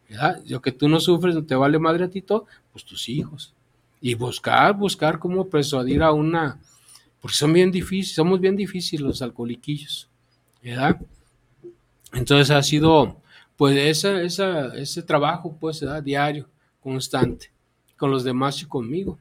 ¿verdad? 0.08 0.42
Lo 0.46 0.62
que 0.62 0.72
tú 0.72 0.88
no 0.88 1.00
sufres, 1.00 1.34
no 1.34 1.44
te 1.44 1.54
vale 1.54 1.78
madre 1.78 2.04
a 2.04 2.08
ti 2.08 2.22
todo, 2.22 2.46
pues 2.72 2.84
tus 2.86 3.10
hijos. 3.10 3.52
Y 4.00 4.14
buscar, 4.14 4.74
buscar 4.74 5.18
cómo 5.18 5.48
persuadir 5.48 6.02
a 6.02 6.12
una, 6.12 6.58
porque 7.20 7.36
son 7.36 7.52
bien 7.52 7.70
difíciles, 7.70 8.14
somos 8.14 8.40
bien 8.40 8.56
difíciles 8.56 9.04
los 9.04 9.20
alcoholiquillos, 9.20 10.07
¿verdad? 10.62 11.00
Entonces 12.12 12.50
ha 12.50 12.62
sido, 12.62 13.16
pues, 13.56 13.76
esa, 13.76 14.22
esa, 14.22 14.74
ese 14.76 15.02
trabajo, 15.02 15.56
pues, 15.58 15.80
¿verdad? 15.80 16.02
diario, 16.02 16.48
constante, 16.80 17.50
con 17.96 18.10
los 18.10 18.24
demás 18.24 18.60
y 18.62 18.66
conmigo. 18.66 19.18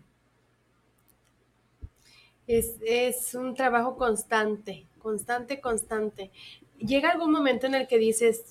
Es, 2.48 2.76
es 2.86 3.36
un 3.36 3.54
trabajo 3.56 3.98
constante, 3.98 4.86
constante, 5.00 5.60
constante. 5.60 6.32
Llega 6.80 7.10
algún 7.12 7.32
momento 7.32 7.68
en 7.68 7.76
el 7.76 7.88
que 7.88 7.98
dices, 7.98 8.46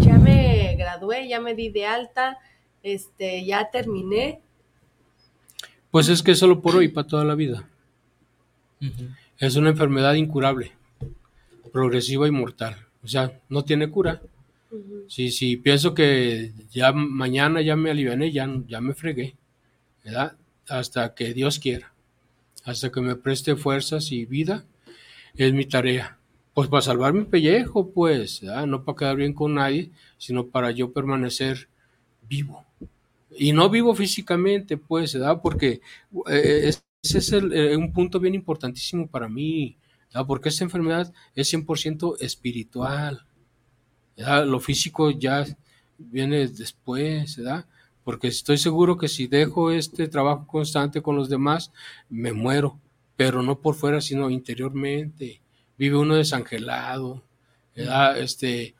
ya 0.00 0.18
me 0.18 0.76
gradué, 0.76 1.28
ya 1.28 1.40
me 1.40 1.54
di 1.54 1.68
de 1.70 1.86
alta, 1.86 2.38
este, 2.82 3.44
ya 3.44 3.70
terminé. 3.70 4.40
Pues 5.90 6.08
es 6.08 6.22
que 6.22 6.32
es 6.32 6.38
solo 6.38 6.60
por 6.60 6.76
hoy, 6.76 6.88
para 6.88 7.06
toda 7.06 7.24
la 7.24 7.34
vida. 7.34 7.68
Es 9.38 9.56
una 9.56 9.70
enfermedad 9.70 10.14
incurable, 10.14 10.72
progresiva 11.72 12.26
y 12.28 12.30
mortal. 12.30 12.76
O 13.02 13.08
sea, 13.08 13.40
no 13.48 13.64
tiene 13.64 13.90
cura. 13.90 14.22
Ujú. 14.70 15.04
Si, 15.08 15.30
si 15.30 15.56
pienso 15.56 15.94
que 15.94 16.52
ya 16.70 16.92
mañana 16.92 17.60
ya 17.62 17.76
me 17.76 17.90
aliviané, 17.90 18.32
ya, 18.32 18.48
ya 18.68 18.80
me 18.80 18.94
fregué, 18.94 19.36
¿verdad? 20.04 20.36
Hasta 20.68 21.14
que 21.14 21.34
Dios 21.34 21.58
quiera, 21.58 21.92
hasta 22.64 22.90
que 22.92 23.00
me 23.00 23.16
preste 23.16 23.56
fuerzas 23.56 24.12
y 24.12 24.26
vida, 24.26 24.64
es 25.36 25.52
mi 25.52 25.66
tarea. 25.66 26.18
Pues 26.54 26.68
para 26.68 26.82
salvar 26.82 27.12
mi 27.14 27.24
pellejo, 27.24 27.90
pues, 27.92 28.40
¿verdad? 28.42 28.66
no 28.66 28.84
para 28.84 28.96
quedar 28.98 29.16
bien 29.16 29.34
con 29.34 29.54
nadie, 29.54 29.90
sino 30.18 30.46
para 30.48 30.70
yo 30.72 30.92
permanecer 30.92 31.68
vivo. 32.28 32.64
Y 33.36 33.52
no 33.52 33.70
vivo 33.70 33.94
físicamente, 33.94 34.76
pues, 34.76 35.14
¿verdad? 35.14 35.40
Porque 35.42 35.80
eh, 36.28 36.60
es- 36.64 36.84
ese 37.02 37.18
es 37.18 37.32
el- 37.32 37.52
eh, 37.54 37.76
un 37.76 37.92
punto 37.92 38.20
bien 38.20 38.34
importantísimo 38.34 39.06
para 39.08 39.28
mí, 39.28 39.76
¿verdad? 40.12 40.26
Porque 40.26 40.48
esta 40.48 40.64
enfermedad 40.64 41.12
es 41.34 41.52
100% 41.52 42.16
espiritual. 42.20 43.26
¿verdad? 44.16 44.46
Lo 44.46 44.60
físico 44.60 45.10
ya 45.10 45.46
viene 45.98 46.46
después, 46.48 47.36
¿verdad? 47.36 47.66
Porque 48.04 48.28
estoy 48.28 48.58
seguro 48.58 48.96
que 48.96 49.08
si 49.08 49.26
dejo 49.26 49.70
este 49.70 50.08
trabajo 50.08 50.46
constante 50.46 51.02
con 51.02 51.16
los 51.16 51.28
demás, 51.28 51.72
me 52.08 52.32
muero, 52.32 52.78
pero 53.16 53.42
no 53.42 53.60
por 53.60 53.74
fuera, 53.74 54.00
sino 54.00 54.30
interiormente. 54.30 55.40
Vive 55.78 55.96
uno 55.96 56.16
desangelado. 56.16 57.22
Este, 58.16 58.74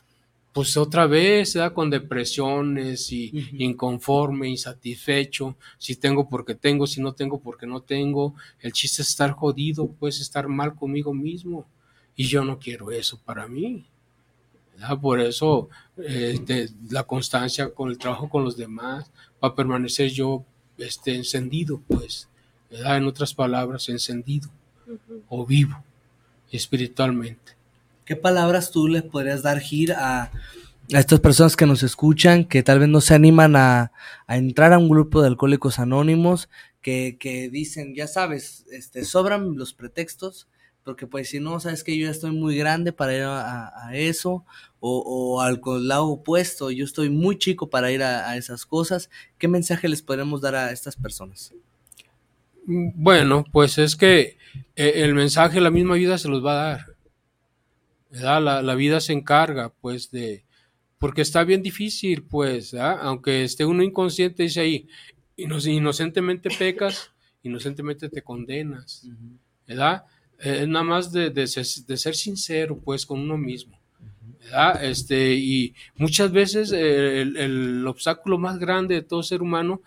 pues 0.52 0.76
otra 0.76 1.06
vez, 1.06 1.54
¿verdad? 1.54 1.72
Con 1.72 1.90
depresiones 1.90 3.12
y 3.12 3.30
inconforme, 3.58 4.48
insatisfecho, 4.48 5.56
si 5.78 5.94
tengo 5.96 6.28
porque 6.28 6.54
tengo, 6.54 6.86
si 6.86 7.00
no 7.00 7.12
tengo 7.12 7.40
porque 7.40 7.66
no 7.66 7.80
tengo. 7.82 8.34
El 8.60 8.72
chiste 8.72 9.02
es 9.02 9.08
estar 9.10 9.30
jodido, 9.32 9.86
pues 9.86 10.20
estar 10.20 10.48
mal 10.48 10.74
conmigo 10.74 11.14
mismo. 11.14 11.66
Y 12.16 12.24
yo 12.26 12.44
no 12.44 12.58
quiero 12.58 12.90
eso 12.90 13.18
para 13.24 13.46
mí. 13.46 13.86
¿verdad? 14.74 15.00
Por 15.00 15.20
eso 15.20 15.68
eh, 15.98 16.38
de- 16.44 16.70
la 16.90 17.04
constancia 17.04 17.72
con 17.72 17.90
el 17.90 17.98
trabajo 17.98 18.28
con 18.28 18.44
los 18.44 18.56
demás, 18.56 19.10
para 19.38 19.54
permanecer 19.54 20.10
yo 20.10 20.44
este, 20.78 21.14
encendido, 21.14 21.80
pues, 21.86 22.28
¿verdad? 22.70 22.96
en 22.96 23.04
otras 23.06 23.34
palabras, 23.34 23.88
encendido 23.88 24.48
o 25.28 25.46
vivo 25.46 25.76
espiritualmente. 26.50 27.52
¿Qué 28.04 28.16
palabras 28.16 28.70
tú 28.70 28.88
le 28.88 29.02
podrías 29.02 29.42
dar, 29.42 29.60
Gir, 29.60 29.92
a, 29.92 30.30
estas 30.88 31.20
personas 31.20 31.56
que 31.56 31.66
nos 31.66 31.82
escuchan, 31.82 32.44
que 32.44 32.62
tal 32.62 32.80
vez 32.80 32.88
no 32.88 33.00
se 33.00 33.14
animan 33.14 33.54
a, 33.56 33.92
entrar 34.28 34.72
a 34.72 34.78
un 34.78 34.88
grupo 34.88 35.20
de 35.20 35.28
alcohólicos 35.28 35.78
anónimos, 35.78 36.48
que, 36.82 37.16
que 37.20 37.48
dicen, 37.50 37.94
ya 37.94 38.06
sabes, 38.06 38.64
este, 38.72 39.04
sobran 39.04 39.56
los 39.56 39.74
pretextos, 39.74 40.48
porque 40.82 41.06
pues 41.06 41.28
si 41.28 41.40
no, 41.40 41.60
sabes 41.60 41.84
que 41.84 41.96
yo 41.96 42.06
ya 42.06 42.10
estoy 42.10 42.32
muy 42.32 42.56
grande 42.56 42.92
para 42.92 43.14
ir 43.14 43.22
a, 43.22 43.90
eso, 43.92 44.44
o, 44.80 45.40
al 45.42 45.60
lado 45.86 46.08
opuesto, 46.08 46.70
yo 46.70 46.84
estoy 46.84 47.10
muy 47.10 47.38
chico 47.38 47.68
para 47.68 47.92
ir 47.92 48.02
a, 48.02 48.36
esas 48.36 48.64
cosas, 48.66 49.10
¿qué 49.38 49.46
mensaje 49.46 49.88
les 49.88 50.02
podemos 50.02 50.40
dar 50.40 50.54
a 50.54 50.72
estas 50.72 50.96
personas? 50.96 51.54
Bueno, 52.66 53.44
pues 53.52 53.78
es 53.78 53.94
que 53.96 54.38
eh, 54.76 54.92
el 54.96 55.14
mensaje, 55.14 55.60
la 55.60 55.70
misma 55.70 55.94
vida 55.94 56.18
se 56.18 56.28
los 56.28 56.44
va 56.44 56.52
a 56.52 56.68
dar. 56.70 56.89
La, 58.10 58.40
la 58.62 58.74
vida 58.74 59.00
se 59.00 59.12
encarga, 59.12 59.72
pues, 59.80 60.10
de... 60.10 60.44
Porque 60.98 61.22
está 61.22 61.44
bien 61.44 61.62
difícil, 61.62 62.22
pues, 62.24 62.72
¿verdad? 62.72 62.98
aunque 63.02 63.44
esté 63.44 63.64
uno 63.64 63.82
inconsciente, 63.82 64.42
dice 64.44 64.60
ahí, 64.60 64.88
ino- 65.36 65.58
inocentemente 65.58 66.50
pecas, 66.58 67.10
inocentemente 67.42 68.08
te 68.10 68.22
condenas, 68.22 69.06
¿verdad? 69.66 70.04
Eh, 70.38 70.60
Es 70.62 70.68
nada 70.68 70.84
más 70.84 71.12
de, 71.12 71.30
de 71.30 71.46
ser, 71.46 71.66
de 71.86 71.96
ser 71.96 72.14
sincero, 72.16 72.78
pues, 72.78 73.06
con 73.06 73.20
uno 73.20 73.38
mismo. 73.38 73.78
¿verdad? 74.40 74.84
Este, 74.84 75.34
y 75.34 75.74
muchas 75.96 76.32
veces 76.32 76.72
eh, 76.72 77.22
el, 77.22 77.36
el 77.36 77.86
obstáculo 77.86 78.38
más 78.38 78.58
grande 78.58 78.96
de 78.96 79.02
todo 79.02 79.22
ser 79.22 79.42
humano 79.42 79.82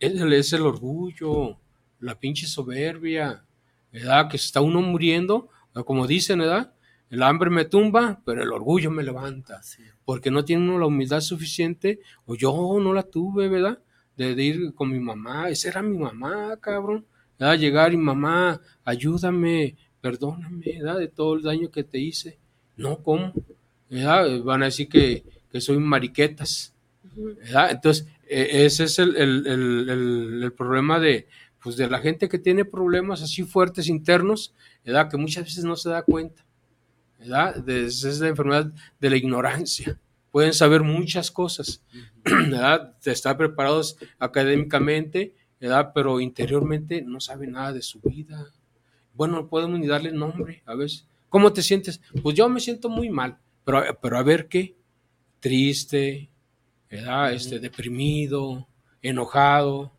es 0.00 0.12
el, 0.20 0.32
es 0.32 0.52
el 0.52 0.62
orgullo, 0.62 1.58
la 2.00 2.18
pinche 2.18 2.46
soberbia, 2.46 3.44
¿verdad? 3.92 4.28
Que 4.30 4.36
está 4.36 4.60
uno 4.60 4.80
muriendo, 4.82 5.48
como 5.86 6.06
dicen, 6.06 6.38
¿verdad? 6.40 6.72
El 7.10 7.22
hambre 7.22 7.50
me 7.50 7.64
tumba, 7.64 8.20
pero 8.24 8.42
el 8.42 8.52
orgullo 8.52 8.90
me 8.90 9.02
levanta, 9.02 9.60
porque 10.04 10.30
no 10.30 10.44
tiene 10.44 10.64
uno 10.64 10.78
la 10.78 10.86
humildad 10.86 11.20
suficiente, 11.20 12.00
o 12.26 12.34
yo 12.34 12.78
no 12.80 12.92
la 12.92 13.02
tuve, 13.02 13.48
¿verdad? 13.48 13.78
De, 14.16 14.34
de 14.34 14.42
ir 14.44 14.74
con 14.74 14.90
mi 14.90 15.00
mamá, 15.00 15.48
esa 15.48 15.68
era 15.68 15.82
mi 15.82 15.96
mamá, 15.96 16.56
cabrón, 16.60 17.06
¿verdad? 17.38 17.58
Llegar 17.58 17.92
y 17.92 17.96
mamá, 17.96 18.60
ayúdame, 18.84 19.76
perdóname, 20.00 20.64
¿verdad? 20.80 20.98
De 20.98 21.08
todo 21.08 21.34
el 21.34 21.42
daño 21.42 21.70
que 21.70 21.84
te 21.84 21.98
hice. 21.98 22.38
No, 22.76 22.98
¿cómo? 23.02 23.32
¿verdad? 23.88 24.42
Van 24.42 24.62
a 24.62 24.66
decir 24.66 24.88
que, 24.88 25.24
que 25.50 25.60
soy 25.60 25.78
mariquetas. 25.78 26.74
¿verdad? 27.16 27.70
Entonces, 27.72 28.06
eh, 28.28 28.64
ese 28.66 28.84
es 28.84 28.98
el, 28.98 29.16
el- 29.16 29.46
el- 29.46 29.88
el- 29.90 30.42
el 30.44 30.52
problema 30.52 31.00
de, 31.00 31.26
pues, 31.62 31.76
de 31.76 31.88
la 31.88 31.98
gente 32.00 32.28
que 32.28 32.38
tiene 32.38 32.64
problemas 32.64 33.22
así 33.22 33.42
fuertes 33.44 33.88
internos, 33.88 34.54
¿verdad? 34.84 35.10
Que 35.10 35.16
muchas 35.16 35.44
veces 35.44 35.64
no 35.64 35.74
se 35.76 35.88
da 35.90 36.02
cuenta, 36.02 36.44
es 37.18 38.20
la 38.20 38.28
enfermedad 38.28 38.72
de 39.00 39.10
la 39.10 39.16
ignorancia. 39.16 39.98
Pueden 40.30 40.52
saber 40.52 40.82
muchas 40.82 41.30
cosas, 41.30 41.82
¿verdad? 42.24 42.94
De 43.02 43.12
estar 43.12 43.36
preparados 43.36 43.96
académicamente, 44.18 45.34
¿verdad? 45.60 45.92
Pero 45.94 46.20
interiormente 46.20 47.02
no 47.02 47.20
saben 47.20 47.52
nada 47.52 47.72
de 47.72 47.82
su 47.82 48.00
vida. 48.00 48.46
Bueno, 49.14 49.34
no 49.34 49.48
podemos 49.48 49.78
ni 49.80 49.86
darle 49.86 50.12
nombre 50.12 50.62
a 50.66 50.74
veces. 50.74 51.06
¿Cómo 51.28 51.52
te 51.52 51.62
sientes? 51.62 52.00
Pues 52.22 52.36
yo 52.36 52.48
me 52.48 52.60
siento 52.60 52.88
muy 52.88 53.10
mal, 53.10 53.38
pero, 53.64 53.82
pero 54.00 54.18
a 54.18 54.22
ver 54.22 54.48
qué. 54.48 54.76
Triste, 55.40 56.30
¿verdad? 56.90 57.32
Este, 57.32 57.58
deprimido, 57.58 58.66
enojado, 59.02 59.92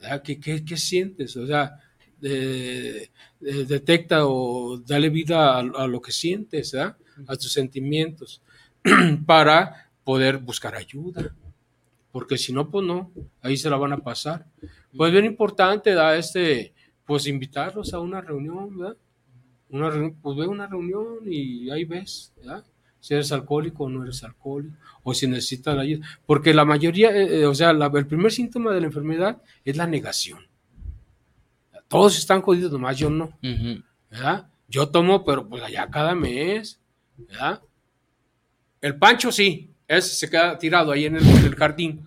¿verdad? 0.00 0.22
¿Qué, 0.22 0.38
qué, 0.38 0.64
qué 0.64 0.76
sientes? 0.76 1.36
O 1.36 1.46
sea, 1.46 1.78
de- 2.22 3.10
de- 3.40 3.64
detecta 3.66 4.26
o 4.26 4.78
dale 4.78 5.10
vida 5.10 5.58
a, 5.58 5.86
lo 5.86 6.00
que 6.00 6.12
sientes, 6.12 6.72
¿verdad? 6.72 6.96
A 7.26 7.36
tus 7.36 7.52
sentimientos, 7.52 8.40
para 9.26 9.90
poder 10.04 10.38
buscar 10.38 10.74
ayuda. 10.74 11.34
Porque 12.10 12.36
si 12.38 12.52
no, 12.52 12.70
pues 12.70 12.84
no, 12.86 13.10
ahí 13.40 13.56
se 13.56 13.70
la 13.70 13.76
van 13.76 13.92
a 13.94 13.98
pasar. 13.98 14.46
Pues 14.96 15.12
bien 15.12 15.24
importante, 15.24 15.90
¿verdad? 15.90 16.18
Este, 16.18 16.72
pues 17.06 17.26
invitarlos 17.26 17.94
a 17.94 18.00
una 18.00 18.20
reunión, 18.20 18.78
¿verdad? 18.78 18.96
Una 19.70 19.88
reunión, 19.90 20.16
pues 20.20 20.36
ve 20.36 20.46
una 20.46 20.66
reunión 20.66 21.20
y 21.26 21.70
ahí 21.70 21.84
ves, 21.84 22.32
¿verdad? 22.36 22.64
Si 23.00 23.14
eres 23.14 23.32
alcohólico 23.32 23.84
o 23.84 23.88
no 23.88 24.02
eres 24.04 24.22
alcohólico, 24.22 24.76
o 25.02 25.14
si 25.14 25.26
necesitas 25.26 25.76
ayuda. 25.78 26.06
Porque 26.26 26.52
la 26.54 26.64
mayoría, 26.66 27.10
eh, 27.16 27.40
eh, 27.40 27.46
o 27.46 27.54
sea, 27.54 27.72
la- 27.72 27.90
el 27.94 28.06
primer 28.06 28.30
síntoma 28.30 28.72
de 28.74 28.80
la 28.80 28.86
enfermedad 28.86 29.42
es 29.64 29.76
la 29.76 29.86
negación. 29.86 30.40
Todos 31.92 32.16
están 32.18 32.40
jodidos, 32.40 32.72
nomás 32.72 32.96
yo 32.96 33.10
no, 33.10 33.38
¿verdad? 34.10 34.50
Yo 34.66 34.88
tomo, 34.88 35.24
pero 35.24 35.46
pues 35.46 35.62
allá 35.62 35.90
cada 35.90 36.14
mes, 36.14 36.80
¿verdad? 37.18 37.60
El 38.80 38.96
Pancho 38.98 39.30
sí, 39.30 39.70
ese 39.86 40.14
se 40.14 40.30
queda 40.30 40.58
tirado 40.58 40.90
ahí 40.90 41.04
en 41.04 41.16
el, 41.16 41.22
en 41.28 41.44
el 41.44 41.54
jardín, 41.54 42.04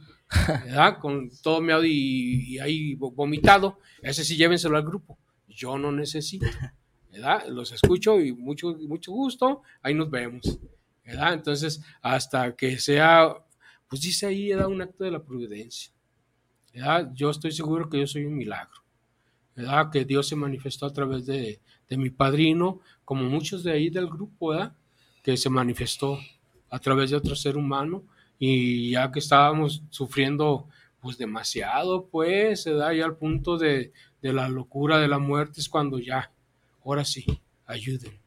¿verdad? 0.66 0.98
Con 1.00 1.30
todo 1.44 1.62
meado 1.62 1.86
y, 1.86 2.56
y 2.56 2.60
ahí 2.60 2.96
vo- 2.96 3.14
vomitado. 3.14 3.78
Ese 4.02 4.24
sí 4.24 4.36
llévenselo 4.36 4.76
al 4.76 4.84
grupo. 4.84 5.18
Yo 5.48 5.78
no 5.78 5.92
necesito, 5.92 6.46
¿verdad? 7.12 7.46
Los 7.48 7.72
escucho 7.72 8.20
y 8.20 8.34
mucho, 8.34 8.76
mucho 8.88 9.12
gusto, 9.12 9.62
ahí 9.84 9.94
nos 9.94 10.10
vemos, 10.10 10.58
¿verdad? 11.06 11.34
Entonces, 11.36 11.80
hasta 12.02 12.56
que 12.56 12.80
sea, 12.80 13.36
pues 13.88 14.02
dice 14.02 14.26
ahí, 14.26 14.50
da 14.50 14.68
un 14.68 14.82
acto 14.82 15.04
de 15.04 15.12
la 15.12 15.24
providencia, 15.24 15.94
¿verdad? 16.74 17.12
Yo 17.14 17.30
estoy 17.30 17.52
seguro 17.52 17.88
que 17.88 18.00
yo 18.00 18.08
soy 18.08 18.26
un 18.26 18.36
milagro, 18.36 18.82
¿verdad? 19.56 19.90
Que 19.92 20.06
Dios 20.06 20.28
se 20.28 20.36
manifestó 20.36 20.86
a 20.86 20.94
través 20.94 21.26
de, 21.26 21.60
de 21.90 21.98
mi 21.98 22.10
padrino, 22.10 22.82
como 23.04 23.24
muchos 23.24 23.64
de 23.64 23.72
ahí 23.72 23.90
del 23.90 24.08
grupo, 24.08 24.50
¿verdad? 24.50 24.74
Que 25.24 25.38
se 25.38 25.50
manifestó 25.50 26.20
a 26.70 26.80
través 26.80 27.10
de 27.10 27.16
otro 27.16 27.36
ser 27.36 27.58
humano 27.58 28.04
y 28.38 28.92
ya 28.92 29.12
que 29.12 29.20
estábamos 29.20 29.84
sufriendo 29.90 30.68
pues 31.00 31.18
demasiado, 31.18 32.08
pues, 32.08 32.64
se 32.64 32.74
da 32.74 32.92
ya 32.94 33.06
al 33.06 33.16
punto 33.16 33.60
de, 33.60 33.94
de 34.24 34.34
la 34.34 34.50
locura 34.50 34.98
de 34.98 35.08
la 35.08 35.20
muerte, 35.20 35.62
es 35.62 35.70
cuando 35.70 36.00
ya, 36.00 36.32
ahora 36.84 37.06
sí, 37.06 37.26
ayuden. 37.68 38.20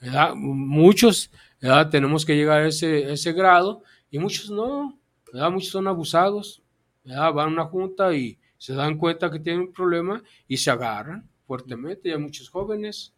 ¿verdad? 0.00 0.34
Muchos 0.34 1.30
¿verdad? 1.60 1.90
tenemos 1.90 2.24
que 2.24 2.34
llegar 2.34 2.62
a 2.62 2.68
ese, 2.68 3.12
ese 3.12 3.32
grado 3.32 3.82
y 4.10 4.18
muchos 4.18 4.50
no, 4.50 4.98
¿verdad? 5.32 5.50
muchos 5.50 5.70
son 5.70 5.86
abusados, 5.86 6.62
van 7.04 7.38
a 7.38 7.46
una 7.46 7.64
junta 7.64 8.14
y 8.14 8.38
se 8.58 8.74
dan 8.74 8.98
cuenta 8.98 9.30
que 9.30 9.38
tienen 9.40 9.62
un 9.62 9.72
problema 9.72 10.22
y 10.46 10.56
se 10.58 10.70
agarran 10.70 11.28
fuertemente, 11.46 12.08
y 12.08 12.12
hay 12.12 12.18
muchos 12.18 12.50
jóvenes. 12.50 13.14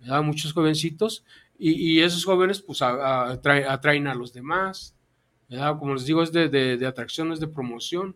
¿verdad? 0.00 0.22
muchos 0.22 0.52
jovencitos 0.52 1.24
y, 1.58 1.72
y 1.72 2.00
esos 2.02 2.24
jóvenes 2.24 2.60
pues 2.60 2.82
a- 2.82 2.90
a- 2.90 3.30
atraen, 3.32 3.66
atraen 3.68 4.06
a 4.06 4.14
los 4.14 4.32
demás, 4.34 4.94
¿verdad? 5.48 5.78
como 5.78 5.94
les 5.94 6.04
digo 6.04 6.22
es 6.22 6.30
de, 6.32 6.48
de, 6.50 6.76
de 6.76 6.86
atracciones 6.86 7.40
de 7.40 7.48
promoción, 7.48 8.14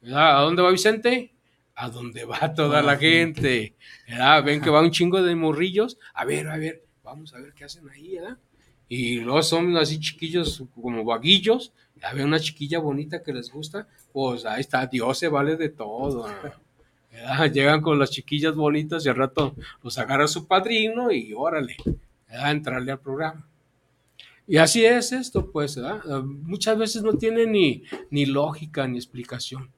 ¿verdad? 0.00 0.38
¿a 0.38 0.42
dónde 0.42 0.62
va 0.62 0.70
Vicente? 0.70 1.34
A 1.74 1.88
donde 1.90 2.24
va 2.24 2.38
toda 2.54 2.82
la 2.82 2.96
gente, 2.96 3.74
¿verdad? 4.06 4.44
ven 4.44 4.60
que 4.60 4.70
va 4.70 4.80
un 4.82 4.90
chingo 4.92 5.22
de 5.22 5.34
morrillos, 5.34 5.98
a 6.14 6.24
ver, 6.24 6.46
a 6.48 6.56
ver, 6.56 6.84
vamos 7.02 7.34
a 7.34 7.40
ver 7.40 7.52
qué 7.54 7.64
hacen 7.64 7.88
ahí, 7.88 8.14
¿verdad? 8.16 8.38
Y 8.88 9.20
luego 9.20 9.42
son 9.42 9.76
así 9.76 9.98
chiquillos 9.98 10.62
como 10.74 11.04
vaguillos, 11.04 11.72
a 12.02 12.12
ver 12.12 12.24
una 12.24 12.38
chiquilla 12.38 12.78
bonita 12.78 13.22
que 13.22 13.32
les 13.32 13.50
gusta, 13.50 13.88
pues 14.12 14.44
ahí 14.44 14.60
está, 14.60 14.86
Dios 14.86 15.18
se 15.18 15.28
vale 15.28 15.56
de 15.56 15.70
todo. 15.70 16.26
¿verdad? 17.10 17.50
Llegan 17.52 17.80
con 17.80 17.98
las 17.98 18.10
chiquillas 18.10 18.54
bonitas 18.54 19.04
y 19.06 19.08
al 19.08 19.16
rato 19.16 19.54
los 19.82 19.96
agarra 19.98 20.28
su 20.28 20.46
padrino 20.46 21.10
y 21.10 21.32
órale, 21.34 21.76
¿verdad? 22.28 22.50
entrarle 22.50 22.92
al 22.92 23.00
programa. 23.00 23.46
Y 24.46 24.58
así 24.58 24.84
es 24.84 25.12
esto, 25.12 25.50
pues, 25.50 25.76
¿verdad? 25.76 26.22
Muchas 26.22 26.76
veces 26.76 27.02
no 27.02 27.14
tiene 27.14 27.46
ni, 27.46 27.82
ni 28.10 28.26
lógica 28.26 28.86
ni 28.86 28.98
explicación, 28.98 29.70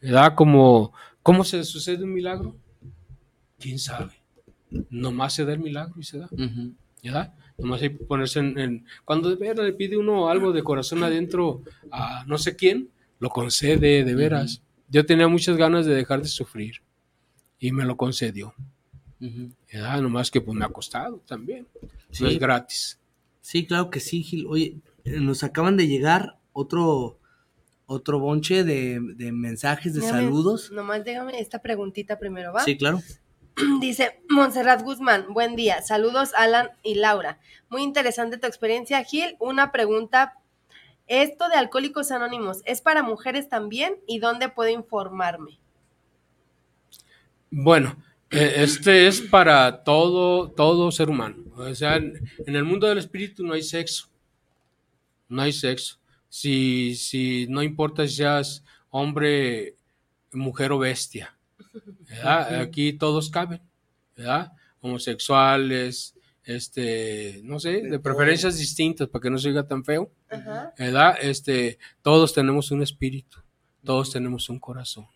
¿verdad? 0.00 0.34
Como, 0.34 0.92
¿cómo 1.22 1.42
se 1.42 1.64
sucede 1.64 2.04
un 2.04 2.12
milagro? 2.12 2.54
¿Quién 3.58 3.78
sabe? 3.78 4.12
Nomás 4.90 5.34
se 5.34 5.44
da 5.46 5.54
el 5.54 5.60
milagro 5.60 5.94
y 5.98 6.04
se 6.04 6.18
da. 6.18 6.28
¿verdad? 7.02 7.34
Nomás 7.60 7.82
hay 7.82 7.90
que 7.96 8.04
ponerse 8.04 8.38
en, 8.40 8.58
en- 8.58 8.86
Cuando 9.04 9.28
de 9.30 9.36
veras 9.36 9.64
le 9.64 9.72
pide 9.72 9.96
uno 9.96 10.28
algo 10.30 10.52
de 10.52 10.62
corazón 10.62 11.02
adentro 11.04 11.62
a 11.90 12.24
no 12.26 12.38
sé 12.38 12.56
quién, 12.56 12.88
lo 13.18 13.28
concede 13.30 14.04
de 14.04 14.14
veras. 14.14 14.62
Yo 14.88 15.04
tenía 15.06 15.28
muchas 15.28 15.56
ganas 15.56 15.86
de 15.86 15.94
dejar 15.94 16.22
de 16.22 16.28
sufrir 16.28 16.82
y 17.58 17.70
me 17.72 17.84
lo 17.84 17.96
concedió, 17.96 18.54
Ujú. 19.20 19.50
¿verdad? 19.72 20.00
Nomás 20.00 20.30
que 20.30 20.40
pues 20.40 20.56
me 20.56 20.64
ha 20.64 20.68
costado 20.68 21.18
también. 21.26 21.66
Sí. 22.10 22.24
No 22.24 22.30
es 22.30 22.38
gratis. 22.38 22.98
Sí, 23.40 23.66
claro 23.66 23.90
que 23.90 24.00
sí, 24.00 24.22
Gil. 24.22 24.46
Oye, 24.48 24.76
eh, 25.04 25.20
nos 25.20 25.44
acaban 25.44 25.76
de 25.76 25.86
llegar 25.86 26.38
otro, 26.52 27.18
otro 27.86 28.18
bonche 28.18 28.64
de, 28.64 28.98
de 29.16 29.32
mensajes, 29.32 29.94
de 29.94 30.00
Déjame- 30.00 30.22
saludos. 30.24 30.70
Nomás 30.72 31.04
déjame 31.04 31.38
esta 31.40 31.60
preguntita 31.60 32.18
primero, 32.18 32.52
¿va? 32.52 32.64
Sí, 32.64 32.76
claro. 32.76 33.00
Dice 33.80 34.20
Montserrat 34.28 34.82
Guzmán, 34.82 35.26
buen 35.32 35.56
día. 35.56 35.82
Saludos 35.82 36.32
Alan 36.36 36.70
y 36.82 36.94
Laura. 36.94 37.38
Muy 37.68 37.82
interesante 37.82 38.38
tu 38.38 38.46
experiencia, 38.46 39.02
Gil. 39.04 39.36
Una 39.38 39.72
pregunta. 39.72 40.34
¿Esto 41.06 41.48
de 41.48 41.56
Alcohólicos 41.56 42.12
Anónimos 42.12 42.62
es 42.64 42.80
para 42.80 43.02
mujeres 43.02 43.48
también? 43.48 43.96
¿Y 44.06 44.20
dónde 44.20 44.48
puedo 44.48 44.70
informarme? 44.70 45.58
Bueno, 47.50 47.96
eh, 48.30 48.54
este 48.58 49.08
es 49.08 49.20
para 49.20 49.82
todo, 49.82 50.52
todo 50.52 50.92
ser 50.92 51.10
humano. 51.10 51.36
O 51.56 51.74
sea, 51.74 51.96
en, 51.96 52.20
el 52.46 52.64
mundo 52.64 52.86
del 52.86 52.98
espíritu 52.98 53.44
no 53.44 53.54
hay 53.54 53.62
sexo. 53.62 54.08
No 55.28 55.42
hay 55.42 55.52
sexo. 55.52 55.98
Si, 56.28 56.94
si 56.94 57.48
no 57.48 57.62
importa 57.62 58.06
si 58.06 58.16
seas 58.16 58.64
hombre, 58.90 59.74
mujer 60.32 60.70
o 60.70 60.78
bestia. 60.78 61.36
¿Verdad? 62.08 62.60
Aquí 62.60 62.92
todos 62.92 63.30
caben. 63.30 63.60
¿verdad? 64.20 64.52
Homosexuales, 64.80 66.14
este, 66.44 67.40
no 67.44 67.58
sé, 67.58 67.82
de 67.82 67.98
preferencias 67.98 68.58
distintas 68.58 69.08
para 69.08 69.22
que 69.22 69.30
no 69.30 69.38
se 69.38 69.48
oiga 69.48 69.66
tan 69.66 69.84
feo. 69.84 70.10
¿verdad? 70.78 71.16
Este, 71.20 71.78
todos 72.02 72.32
tenemos 72.34 72.70
un 72.70 72.82
espíritu, 72.82 73.38
todos 73.84 74.12
tenemos 74.12 74.48
un 74.48 74.58
corazón, 74.58 75.06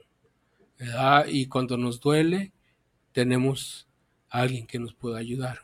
¿verdad? 0.79 1.27
Y 1.29 1.47
cuando 1.47 1.77
nos 1.77 2.01
duele, 2.01 2.53
tenemos 3.13 3.87
a 4.29 4.41
alguien 4.41 4.67
que 4.67 4.79
nos 4.79 4.95
pueda 4.95 5.19
ayudar, 5.19 5.61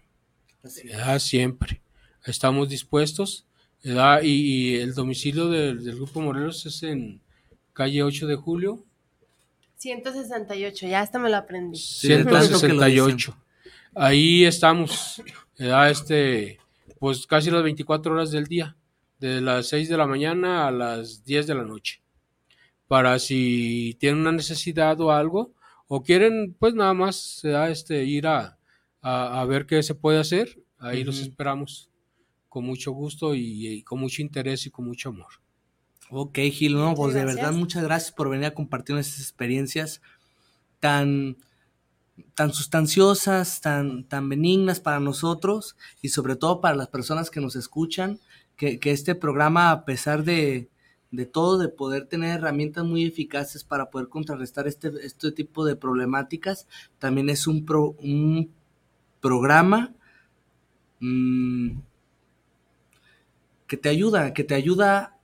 ¿verdad? 0.85 1.19
Siempre. 1.19 1.83
Estamos 2.25 2.69
dispuestos, 2.69 3.47
¿verdad? 3.83 4.21
Y, 4.23 4.75
y 4.75 4.77
el 4.77 4.95
domicilio 4.95 5.49
del, 5.49 5.83
del 5.83 5.97
Grupo 5.97 6.21
Morelos 6.21 6.67
es 6.67 6.83
en 6.83 7.23
calle 7.73 8.03
8 8.03 8.27
de 8.27 8.37
julio, 8.37 8.85
168, 9.81 10.89
ya 10.89 11.01
hasta 11.01 11.19
me 11.19 11.31
lo 11.31 11.37
aprendí. 11.39 11.79
Sí, 11.79 12.09
de 12.09 12.25
tanto 12.25 12.61
que 12.61 12.69
lo 12.69 12.85
168. 12.85 13.35
Ahí 13.95 14.45
estamos, 14.45 15.23
¿verdad? 15.59 15.91
Este, 15.91 16.59
pues 16.99 17.27
casi 17.27 17.51
las 17.51 17.63
24 17.63 18.13
horas 18.13 18.31
del 18.31 18.45
día, 18.47 18.77
de 19.19 19.41
las 19.41 19.69
6 19.69 19.89
de 19.89 19.97
la 19.97 20.07
mañana 20.07 20.69
a 20.69 20.71
las 20.71 21.25
10 21.25 21.47
de 21.47 21.55
la 21.55 21.65
noche. 21.65 22.03
Para 22.89 23.19
si 23.19 23.97
tienen 23.99 24.21
una 24.21 24.33
necesidad 24.33 25.01
o 25.01 25.13
algo, 25.13 25.55
o 25.89 26.03
quieren, 26.03 26.55
pues 26.59 26.75
nada 26.75 26.93
más, 26.93 27.41
¿verdad? 27.43 27.71
Este, 27.71 28.05
ir 28.05 28.27
a, 28.27 28.59
a, 29.01 29.41
a 29.41 29.45
ver 29.47 29.65
qué 29.65 29.83
se 29.83 29.95
puede 29.95 30.19
hacer, 30.19 30.63
ahí 30.79 31.05
los 31.05 31.21
esperamos 31.21 31.89
con 32.51 32.67
mucho 32.67 32.93
gusto 32.93 33.35
y, 33.35 33.67
y 33.67 33.83
con 33.83 33.99
mucho 33.99 34.21
interés 34.21 34.67
y 34.67 34.71
con 34.71 34.85
mucho 34.85 35.09
amor. 35.09 35.40
Ok, 36.13 36.39
Gil, 36.51 36.75
no, 36.75 36.95
pues 36.95 37.15
de 37.15 37.25
verdad 37.25 37.53
muchas 37.53 37.85
gracias 37.85 38.13
por 38.13 38.29
venir 38.31 38.47
a 38.47 38.55
compartir 38.55 38.97
estas 38.97 39.21
experiencias 39.21 40.01
tan, 40.81 41.37
tan 42.35 42.53
sustanciosas, 42.53 43.61
tan, 43.61 44.05
tan 44.05 44.29
benignas 44.29 44.81
para 44.81 45.01
nosotros 45.01 45.77
y 46.03 46.09
sobre 46.09 46.37
todo 46.37 46.61
para 46.61 46.75
las 46.77 46.89
personas 46.89 47.31
que 47.31 47.41
nos 47.41 47.55
escuchan, 47.57 48.19
que, 48.57 48.81
que 48.81 48.91
este 48.91 49.15
programa, 49.15 49.71
a 49.71 49.85
pesar 49.85 50.25
de, 50.25 50.69
de 51.13 51.27
todo, 51.27 51.59
de 51.59 51.69
poder 51.69 52.07
tener 52.07 52.39
herramientas 52.39 52.85
muy 52.85 53.05
eficaces 53.05 53.63
para 53.63 53.91
poder 53.91 54.09
contrarrestar 54.09 54.67
este, 54.67 54.91
este 55.05 55.31
tipo 55.31 55.65
de 55.65 55.77
problemáticas, 55.77 56.67
también 56.99 57.31
es 57.31 57.47
un, 57.47 57.65
pro- 57.65 57.95
un 58.01 58.51
programa 59.21 59.95
mm, 61.01 61.79
que 63.67 63.77
te 63.77 63.89
ayuda, 63.89 64.35
que 64.35 64.45
te 64.45 64.55
ayuda 64.55 65.17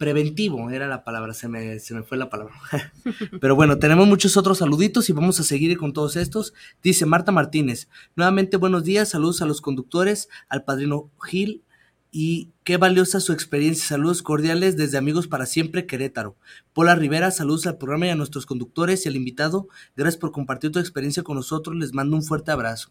preventivo, 0.00 0.70
era 0.70 0.88
la 0.88 1.04
palabra, 1.04 1.34
se 1.34 1.46
me, 1.46 1.78
se 1.78 1.92
me 1.92 2.02
fue 2.02 2.16
la 2.16 2.30
palabra. 2.30 2.54
Pero 3.40 3.54
bueno, 3.54 3.78
tenemos 3.78 4.08
muchos 4.08 4.38
otros 4.38 4.56
saluditos 4.56 5.10
y 5.10 5.12
vamos 5.12 5.38
a 5.40 5.42
seguir 5.42 5.76
con 5.76 5.92
todos 5.92 6.16
estos. 6.16 6.54
Dice 6.82 7.04
Marta 7.04 7.32
Martínez, 7.32 7.86
nuevamente 8.16 8.56
buenos 8.56 8.82
días, 8.82 9.10
saludos 9.10 9.42
a 9.42 9.44
los 9.44 9.60
conductores, 9.60 10.30
al 10.48 10.64
padrino 10.64 11.10
Gil 11.22 11.62
y 12.10 12.48
qué 12.64 12.78
valiosa 12.78 13.20
su 13.20 13.34
experiencia. 13.34 13.84
Saludos 13.84 14.22
cordiales 14.22 14.78
desde 14.78 14.96
Amigos 14.96 15.28
para 15.28 15.44
Siempre, 15.44 15.84
Querétaro. 15.84 16.34
Pola 16.72 16.94
Rivera, 16.94 17.30
saludos 17.30 17.66
al 17.66 17.76
programa 17.76 18.06
y 18.06 18.08
a 18.08 18.14
nuestros 18.14 18.46
conductores 18.46 19.04
y 19.04 19.10
al 19.10 19.16
invitado. 19.16 19.68
Gracias 19.96 20.18
por 20.18 20.32
compartir 20.32 20.72
tu 20.72 20.78
experiencia 20.78 21.22
con 21.22 21.36
nosotros. 21.36 21.76
Les 21.76 21.92
mando 21.92 22.16
un 22.16 22.22
fuerte 22.22 22.50
abrazo. 22.50 22.88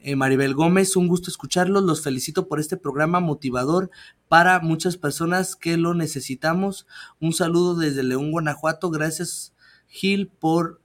Eh, 0.00 0.16
Maribel 0.16 0.54
Gómez, 0.54 0.96
un 0.96 1.06
gusto 1.06 1.30
escucharlos. 1.30 1.84
Los 1.84 2.02
felicito 2.02 2.48
por 2.48 2.60
este 2.60 2.76
programa 2.76 3.20
motivador 3.20 3.90
para 4.28 4.60
muchas 4.60 4.96
personas 4.96 5.56
que 5.56 5.76
lo 5.76 5.94
necesitamos. 5.94 6.86
Un 7.20 7.32
saludo 7.32 7.76
desde 7.76 8.02
León, 8.02 8.30
Guanajuato. 8.30 8.90
Gracias, 8.90 9.54
Gil, 9.86 10.28
por 10.28 10.80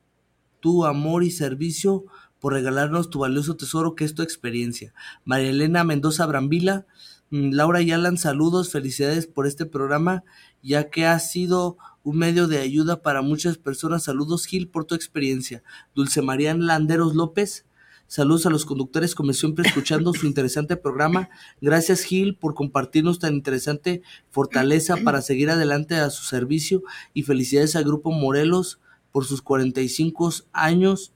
tu 0.60 0.86
amor 0.86 1.24
y 1.24 1.32
servicio, 1.32 2.06
por 2.40 2.54
regalarnos 2.54 3.10
tu 3.10 3.20
valioso 3.20 3.56
tesoro 3.56 3.96
que 3.96 4.06
es 4.06 4.14
tu 4.14 4.22
experiencia. 4.22 4.94
María 5.26 5.50
Elena 5.50 5.84
Mendoza 5.84 6.26
Brambila, 6.26 6.86
mm, 7.30 7.52
Laura 7.54 7.82
y 7.82 7.92
Alan, 7.92 8.18
saludos, 8.18 8.72
felicidades 8.72 9.28
por 9.28 9.48
este 9.48 9.66
programa, 9.66 10.24
ya 10.62 10.90
que 10.90 11.06
ha 11.06 11.18
sido 11.20 11.78
un 12.04 12.18
medio 12.18 12.48
de 12.48 12.60
ayuda 12.60 13.02
para 13.02 13.22
muchas 13.22 13.58
personas. 13.58 14.04
Saludos, 14.04 14.46
Gil, 14.46 14.70
por 14.70 14.86
tu 14.86 14.96
experiencia. 14.96 15.64
Dulce 15.96 16.22
María 16.22 16.54
Landeros 16.56 17.16
López, 17.16 17.66
Saludos 18.10 18.48
a 18.48 18.50
los 18.50 18.66
conductores, 18.66 19.14
como 19.14 19.34
siempre, 19.34 19.68
escuchando 19.68 20.14
su 20.14 20.26
interesante 20.26 20.76
programa. 20.76 21.30
Gracias, 21.62 22.02
Gil, 22.02 22.36
por 22.36 22.56
compartirnos 22.56 23.20
tan 23.20 23.36
interesante 23.36 24.02
fortaleza 24.32 24.98
para 24.98 25.22
seguir 25.22 25.52
adelante 25.52 25.94
a 25.94 26.10
su 26.10 26.24
servicio. 26.24 26.82
Y 27.14 27.22
felicidades 27.22 27.76
al 27.76 27.84
Grupo 27.84 28.12
Morelos 28.12 28.82
por 29.12 29.26
sus 29.26 29.44
45 29.44 30.32
años. 30.54 31.14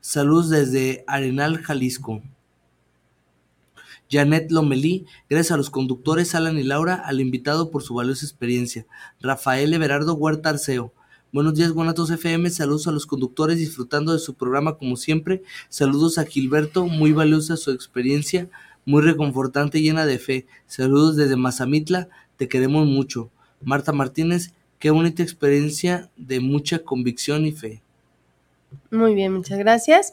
Saludos 0.00 0.48
desde 0.48 1.04
Arenal, 1.06 1.58
Jalisco. 1.58 2.22
Janet 4.10 4.50
Lomelí, 4.50 5.04
gracias 5.28 5.52
a 5.52 5.58
los 5.58 5.68
conductores 5.68 6.34
Alan 6.34 6.56
y 6.56 6.62
Laura, 6.62 6.94
al 6.94 7.20
invitado 7.20 7.70
por 7.70 7.82
su 7.82 7.92
valiosa 7.92 8.24
experiencia. 8.24 8.86
Rafael 9.20 9.74
Everardo 9.74 10.14
Huerta 10.14 10.48
Arceo, 10.48 10.94
Buenos 11.36 11.52
días, 11.52 11.72
Guanatos 11.72 12.08
FM. 12.10 12.48
Saludos 12.48 12.88
a 12.88 12.92
los 12.92 13.04
conductores 13.04 13.58
disfrutando 13.58 14.14
de 14.14 14.18
su 14.18 14.32
programa 14.36 14.78
como 14.78 14.96
siempre. 14.96 15.42
Saludos 15.68 16.16
a 16.16 16.24
Gilberto, 16.24 16.86
muy 16.86 17.12
valiosa 17.12 17.58
su 17.58 17.72
experiencia, 17.72 18.48
muy 18.86 19.02
reconfortante, 19.02 19.82
llena 19.82 20.06
de 20.06 20.18
fe. 20.18 20.46
Saludos 20.66 21.14
desde 21.14 21.36
Mazamitla, 21.36 22.08
te 22.38 22.48
queremos 22.48 22.86
mucho. 22.86 23.30
Marta 23.60 23.92
Martínez, 23.92 24.54
qué 24.78 24.88
bonita 24.88 25.22
experiencia 25.22 26.10
de 26.16 26.40
mucha 26.40 26.78
convicción 26.78 27.44
y 27.44 27.52
fe. 27.52 27.82
Muy 28.90 29.14
bien, 29.14 29.32
muchas 29.32 29.58
gracias. 29.58 30.12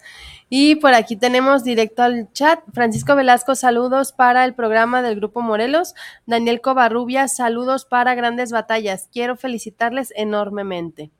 Y 0.49 0.75
por 0.75 0.93
aquí 0.93 1.15
tenemos 1.15 1.63
directo 1.63 2.03
al 2.03 2.31
chat. 2.33 2.59
Francisco 2.73 3.15
Velasco, 3.15 3.55
saludos 3.55 4.11
para 4.11 4.45
el 4.45 4.53
programa 4.53 5.01
del 5.01 5.15
Grupo 5.15 5.41
Morelos. 5.41 5.95
Daniel 6.25 6.61
Covarrubias, 6.61 7.35
saludos 7.35 7.85
para 7.85 8.13
Grandes 8.15 8.51
Batallas. 8.51 9.09
Quiero 9.11 9.35
felicitarles 9.35 10.13
enormemente. 10.15 11.11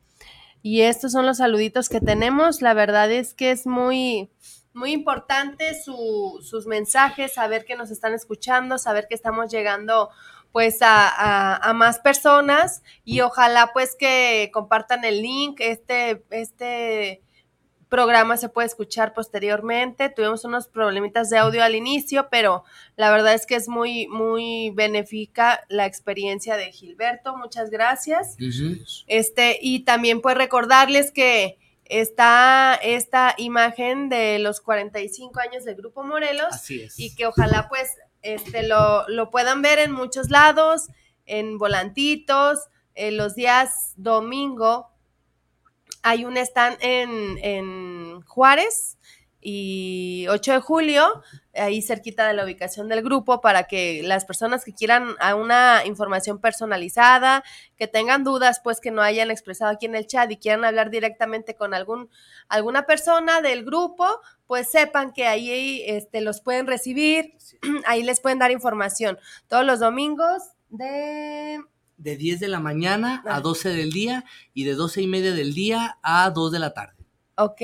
Y 0.62 0.82
estos 0.82 1.12
son 1.12 1.26
los 1.26 1.38
saluditos 1.38 1.90
que 1.90 2.00
tenemos. 2.00 2.62
La 2.62 2.74
verdad 2.74 3.12
es 3.12 3.34
que 3.34 3.52
es 3.52 3.66
muy, 3.68 4.30
muy 4.74 4.92
importante 4.92 5.74
su- 5.82 6.40
sus 6.44 6.68
mensajes, 6.68 7.34
saber 7.34 7.66
que 7.66 7.76
nos 7.76 7.92
están 7.92 8.14
escuchando, 8.14 8.78
saber 8.78 9.08
que 9.10 9.16
estamos 9.16 9.52
llegando 9.52 10.10
pues 10.54 10.82
a, 10.82 11.10
a- 11.10 11.58
a 11.58 11.74
más 11.74 12.00
personas 12.00 12.82
y 13.04 13.20
ojalá 13.20 13.72
pues 13.74 13.96
que 14.00 14.50
compartan 14.54 15.04
el 15.04 15.22
link, 15.22 15.60
este, 15.60 16.24
este 16.30 17.22
programa 17.90 18.38
se 18.38 18.50
puede 18.50 18.66
escuchar 18.68 19.14
posteriormente. 19.14 20.10
Tuvimos 20.10 20.46
unos 20.46 20.68
problemitas 20.68 21.30
de 21.30 21.38
audio 21.38 21.64
al 21.64 21.76
inicio, 21.76 22.28
pero 22.32 22.64
la 22.96 23.12
verdad 23.12 23.34
es 23.36 23.46
que 23.46 23.54
es 23.56 23.68
muy, 23.68 24.08
muy 24.08 24.72
benéfica 24.72 25.64
la 25.70 25.86
experiencia 25.86 26.56
de 26.58 26.72
Gilberto. 26.72 27.36
Muchas 27.38 27.70
gracias. 27.70 28.36
Este, 29.08 29.60
y 29.62 29.82
también 29.82 30.22
pues 30.22 30.36
recordarles 30.38 31.12
que 31.12 31.60
está 31.86 32.74
esta 32.82 33.36
imagen 33.38 34.10
de 34.10 34.40
los 34.40 34.60
45 34.62 35.40
años 35.40 35.64
del 35.66 35.76
Grupo 35.76 36.04
Morelos 36.04 36.48
Así 36.52 36.82
es. 36.82 37.00
y 37.00 37.14
que 37.16 37.28
ojalá 37.28 37.68
pues 37.70 37.96
este, 38.24 38.68
lo, 38.68 39.08
lo 39.08 39.30
puedan 39.30 39.62
ver 39.62 39.80
en 39.80 39.92
muchos 39.92 40.30
lados, 40.30 40.88
en 41.26 41.58
volantitos, 41.58 42.60
en 42.96 43.18
los 43.18 43.36
días 43.36 43.94
domingo. 43.96 44.90
Hay 46.02 46.26
un 46.26 46.38
stand 46.38 46.78
en, 46.82 47.38
en 47.42 48.22
Juárez 48.22 48.98
y 49.44 50.26
8 50.30 50.54
de 50.54 50.60
julio, 50.60 51.22
ahí 51.54 51.82
cerquita 51.82 52.28
de 52.28 52.34
la 52.34 52.46
ubicación 52.46 52.88
del 52.88 53.04
grupo, 53.04 53.42
para 53.42 53.64
que 53.64 54.02
las 54.04 54.26
personas 54.26 54.64
que 54.66 54.74
quieran 54.74 55.16
a 55.20 55.36
una 55.36 55.86
información 55.86 56.40
personalizada, 56.40 57.44
que 57.78 57.88
tengan 57.88 58.24
dudas, 58.24 58.62
pues 58.64 58.80
que 58.80 58.92
no 58.92 59.02
hayan 59.02 59.32
expresado 59.32 59.72
aquí 59.72 59.86
en 59.86 59.96
el 59.96 60.08
chat 60.08 60.32
y 60.32 60.38
quieran 60.38 60.66
hablar 60.66 60.90
directamente 60.90 61.56
con 61.56 61.74
algún, 61.74 62.10
alguna 62.48 62.86
persona 62.86 63.42
del 63.42 63.66
grupo, 63.66 64.08
pues 64.48 64.72
sepan 64.72 65.14
que 65.14 65.28
ahí 65.28 65.84
este, 65.88 66.22
los 66.22 66.42
pueden 66.42 66.68
recibir, 66.68 67.36
ahí 67.86 68.04
les 68.04 68.20
pueden 68.20 68.40
dar 68.40 68.52
información 68.52 69.18
todos 69.48 69.66
los 69.66 69.80
domingos 69.80 70.44
de 70.70 71.60
De 71.98 72.18
10 72.18 72.40
de 72.40 72.48
la 72.48 72.60
mañana 72.60 73.22
a 73.26 73.38
Ah. 73.38 73.42
12 73.42 73.70
del 73.70 73.92
día 73.92 74.26
y 74.54 74.64
de 74.64 74.74
12 74.74 75.02
y 75.02 75.08
media 75.08 75.34
del 75.34 75.54
día 75.54 76.00
a 76.02 76.30
2 76.32 76.52
de 76.52 76.60
la 76.60 76.74
tarde. 76.74 77.04
Ok, 77.36 77.62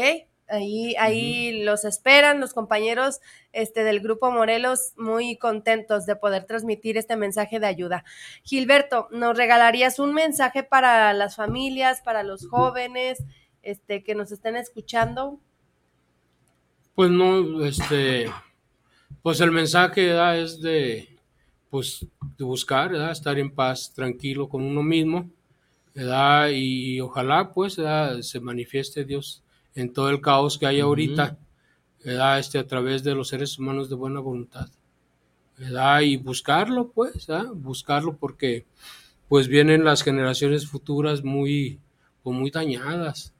ahí, 0.50 0.96
ahí 0.98 1.64
los 1.64 1.86
esperan 1.86 2.40
los 2.40 2.54
compañeros 2.54 3.20
este, 3.54 3.84
del 3.84 4.00
Grupo 4.00 4.32
Morelos 4.32 4.94
muy 4.98 5.38
contentos 5.38 6.06
de 6.06 6.16
poder 6.16 6.46
transmitir 6.46 6.98
este 6.98 7.16
mensaje 7.16 7.60
de 7.60 7.68
ayuda. 7.68 8.04
Gilberto, 8.44 9.08
¿nos 9.12 9.38
regalarías 9.38 10.00
un 10.00 10.14
mensaje 10.14 10.64
para 10.64 11.14
las 11.14 11.36
familias, 11.36 12.02
para 12.02 12.24
los 12.24 12.48
jóvenes 12.48 13.24
este, 13.64 14.04
que 14.04 14.16
nos 14.16 14.32
estén 14.32 14.56
escuchando? 14.56 15.40
Pues 16.96 17.10
no, 17.10 17.64
este, 17.64 18.30
pues 19.22 19.40
el 19.42 19.52
mensaje 19.52 20.08
¿verdad? 20.08 20.40
es 20.40 20.62
de, 20.62 21.10
pues, 21.70 22.06
de 22.38 22.44
buscar, 22.44 22.92
¿verdad? 22.92 23.12
estar 23.12 23.38
en 23.40 23.52
paz, 23.52 23.94
tranquilo 23.94 24.50
con 24.50 24.64
uno 24.64 24.84
mismo, 24.84 25.30
¿verdad? 25.94 26.50
y 26.50 27.00
ojalá 27.02 27.52
pues 27.52 27.78
se 28.22 28.40
manifieste 28.40 29.04
Dios 29.06 29.44
en 29.76 29.94
todo 29.94 30.10
el 30.10 30.22
caos 30.22 30.58
que 30.58 30.66
hay 30.66 30.80
ahorita, 30.80 31.38
¿verdad? 32.04 32.40
Este, 32.40 32.60
a 32.60 32.68
través 32.68 33.04
de 33.04 33.16
los 33.16 33.30
seres 33.30 33.58
humanos 33.58 33.90
de 33.90 33.96
buena 33.96 34.20
voluntad, 34.20 34.70
¿verdad? 35.58 36.02
y 36.02 36.18
buscarlo 36.18 36.92
pues, 36.92 37.28
¿verdad? 37.28 37.52
buscarlo 37.54 38.18
porque 38.18 38.66
pues 39.28 39.48
vienen 39.48 39.84
las 39.84 40.02
generaciones 40.02 40.68
futuras 40.68 41.24
muy, 41.24 41.80
pues, 42.24 42.36
muy 42.36 42.50
dañadas. 42.50 43.34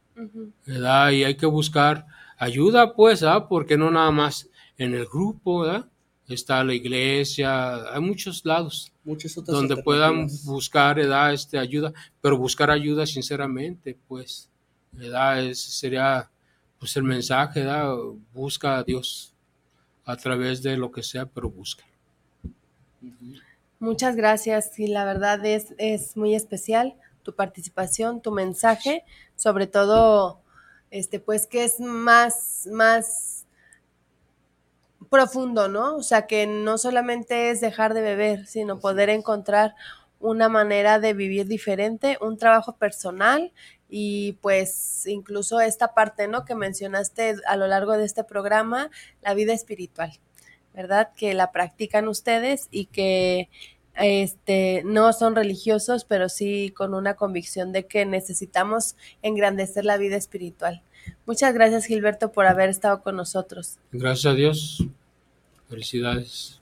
¿verdad? 0.66 1.12
Y 1.12 1.24
hay 1.24 1.36
que 1.36 1.46
buscar 1.46 2.06
ayuda, 2.38 2.94
pues, 2.94 3.24
¿ah? 3.24 3.48
Porque 3.48 3.78
no 3.78 3.90
nada 3.90 4.12
más 4.12 4.50
en 4.78 4.94
el 4.94 5.06
grupo, 5.06 5.62
¿verdad? 5.62 5.90
Está 6.28 6.64
la 6.64 6.74
iglesia, 6.76 7.92
hay 7.92 8.02
muchos 8.02 8.46
lados 8.46 8.92
Muchas 9.04 9.36
otras 9.38 9.58
donde 9.58 9.78
puedan 9.78 10.28
buscar, 10.46 10.98
¿verdad? 10.98 11.34
Este, 11.34 11.58
ayuda, 11.58 11.92
pero 12.22 12.38
buscar 12.38 12.70
ayuda 12.70 13.08
sinceramente, 13.08 13.98
pues, 14.08 14.50
¿verdad? 14.92 15.44
Ese 15.44 15.72
sería, 15.72 16.30
pues, 16.80 16.96
el 16.98 17.04
mensaje, 17.04 17.62
¿verdad? 17.62 17.94
Busca 18.34 18.78
a 18.78 18.84
Dios 18.84 19.34
a 20.06 20.16
través 20.18 20.64
de 20.64 20.76
lo 20.76 20.92
que 20.92 21.04
sea, 21.04 21.26
pero 21.26 21.50
busca. 21.50 21.84
Muchas 23.80 24.16
gracias 24.16 24.78
y 24.78 24.88
la 24.88 25.06
verdad 25.06 25.46
es, 25.46 25.74
es 25.78 26.18
muy 26.18 26.36
especial 26.36 26.96
tu 27.24 27.34
participación, 27.34 28.22
tu 28.22 28.32
mensaje, 28.32 29.04
sobre 29.36 29.68
todo, 29.68 30.42
este, 30.92 31.20
pues 31.20 31.48
que 31.48 31.64
es 31.64 31.80
más, 31.80 32.68
más 32.72 33.46
profundo, 35.10 35.68
¿no? 35.68 35.96
O 35.96 36.04
sea, 36.04 36.28
que 36.28 36.46
no 36.48 36.78
solamente 36.78 37.52
es 37.52 37.62
dejar 37.62 37.94
de 37.94 38.02
beber, 38.02 38.48
sino 38.48 38.80
poder 38.80 39.10
encontrar 39.10 39.76
una 40.20 40.50
manera 40.50 41.00
de 41.00 41.14
vivir 41.14 41.48
diferente, 41.48 42.18
un 42.22 42.38
trabajo 42.38 42.76
personal 42.76 43.54
y 43.90 44.34
pues 44.42 45.06
incluso 45.08 45.60
esta 45.60 45.94
parte, 45.94 46.28
¿no? 46.28 46.46
Que 46.46 46.56
mencionaste 46.56 47.36
a 47.48 47.56
lo 47.56 47.68
largo 47.68 47.98
de 47.98 48.06
este 48.06 48.24
programa, 48.24 48.92
la 49.22 49.34
vida 49.34 49.54
espiritual, 49.54 50.12
¿verdad? 50.74 51.10
Que 51.16 51.34
la 51.34 51.52
practican 51.52 52.08
ustedes 52.08 52.68
y 52.72 52.86
que 52.86 53.50
este, 53.96 54.84
no 54.86 55.12
son 55.14 55.36
religiosos, 55.36 56.06
pero 56.06 56.30
sí 56.30 56.74
con 56.76 56.94
una 56.94 57.16
convicción 57.16 57.72
de 57.72 57.86
que 57.86 58.06
necesitamos 58.06 58.96
engrandecer 59.22 59.86
la 59.86 59.98
vida 59.98 60.16
espiritual. 60.16 60.84
Muchas 61.26 61.54
gracias, 61.54 61.86
Gilberto, 61.86 62.32
por 62.32 62.46
haber 62.46 62.70
estado 62.70 63.02
con 63.02 63.16
nosotros. 63.16 63.78
Gracias 63.92 64.32
a 64.32 64.36
Dios. 64.36 64.86
Felicidades. 65.70 66.60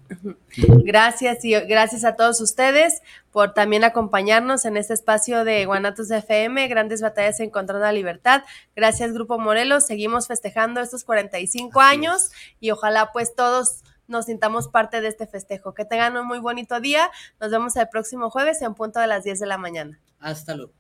Gracias 0.83 1.43
y 1.45 1.51
gracias 1.51 2.03
a 2.03 2.15
todos 2.15 2.41
ustedes 2.41 3.01
por 3.31 3.53
también 3.53 3.83
acompañarnos 3.83 4.65
en 4.65 4.77
este 4.77 4.93
espacio 4.93 5.43
de 5.43 5.65
Guanatos 5.65 6.11
FM, 6.11 6.67
Grandes 6.67 7.01
Batallas 7.01 7.39
Encontrando 7.39 7.85
la 7.85 7.91
Libertad. 7.91 8.43
Gracias 8.75 9.13
Grupo 9.13 9.39
Morelos, 9.39 9.85
seguimos 9.85 10.27
festejando 10.27 10.81
estos 10.81 11.03
45 11.03 11.79
Así 11.79 11.95
años 11.95 12.31
y 12.59 12.71
ojalá 12.71 13.11
pues 13.13 13.33
todos 13.33 13.83
nos 14.07 14.25
sintamos 14.25 14.67
parte 14.67 15.01
de 15.01 15.09
este 15.09 15.27
festejo. 15.27 15.73
Que 15.73 15.85
tengan 15.85 16.17
un 16.17 16.25
muy 16.25 16.39
bonito 16.39 16.79
día. 16.79 17.09
Nos 17.39 17.51
vemos 17.51 17.75
el 17.75 17.87
próximo 17.89 18.29
jueves 18.29 18.61
en 18.61 18.73
punto 18.73 18.99
de 18.99 19.07
las 19.07 19.23
10 19.23 19.39
de 19.39 19.45
la 19.45 19.57
mañana. 19.57 19.99
Hasta 20.19 20.55
luego. 20.55 20.73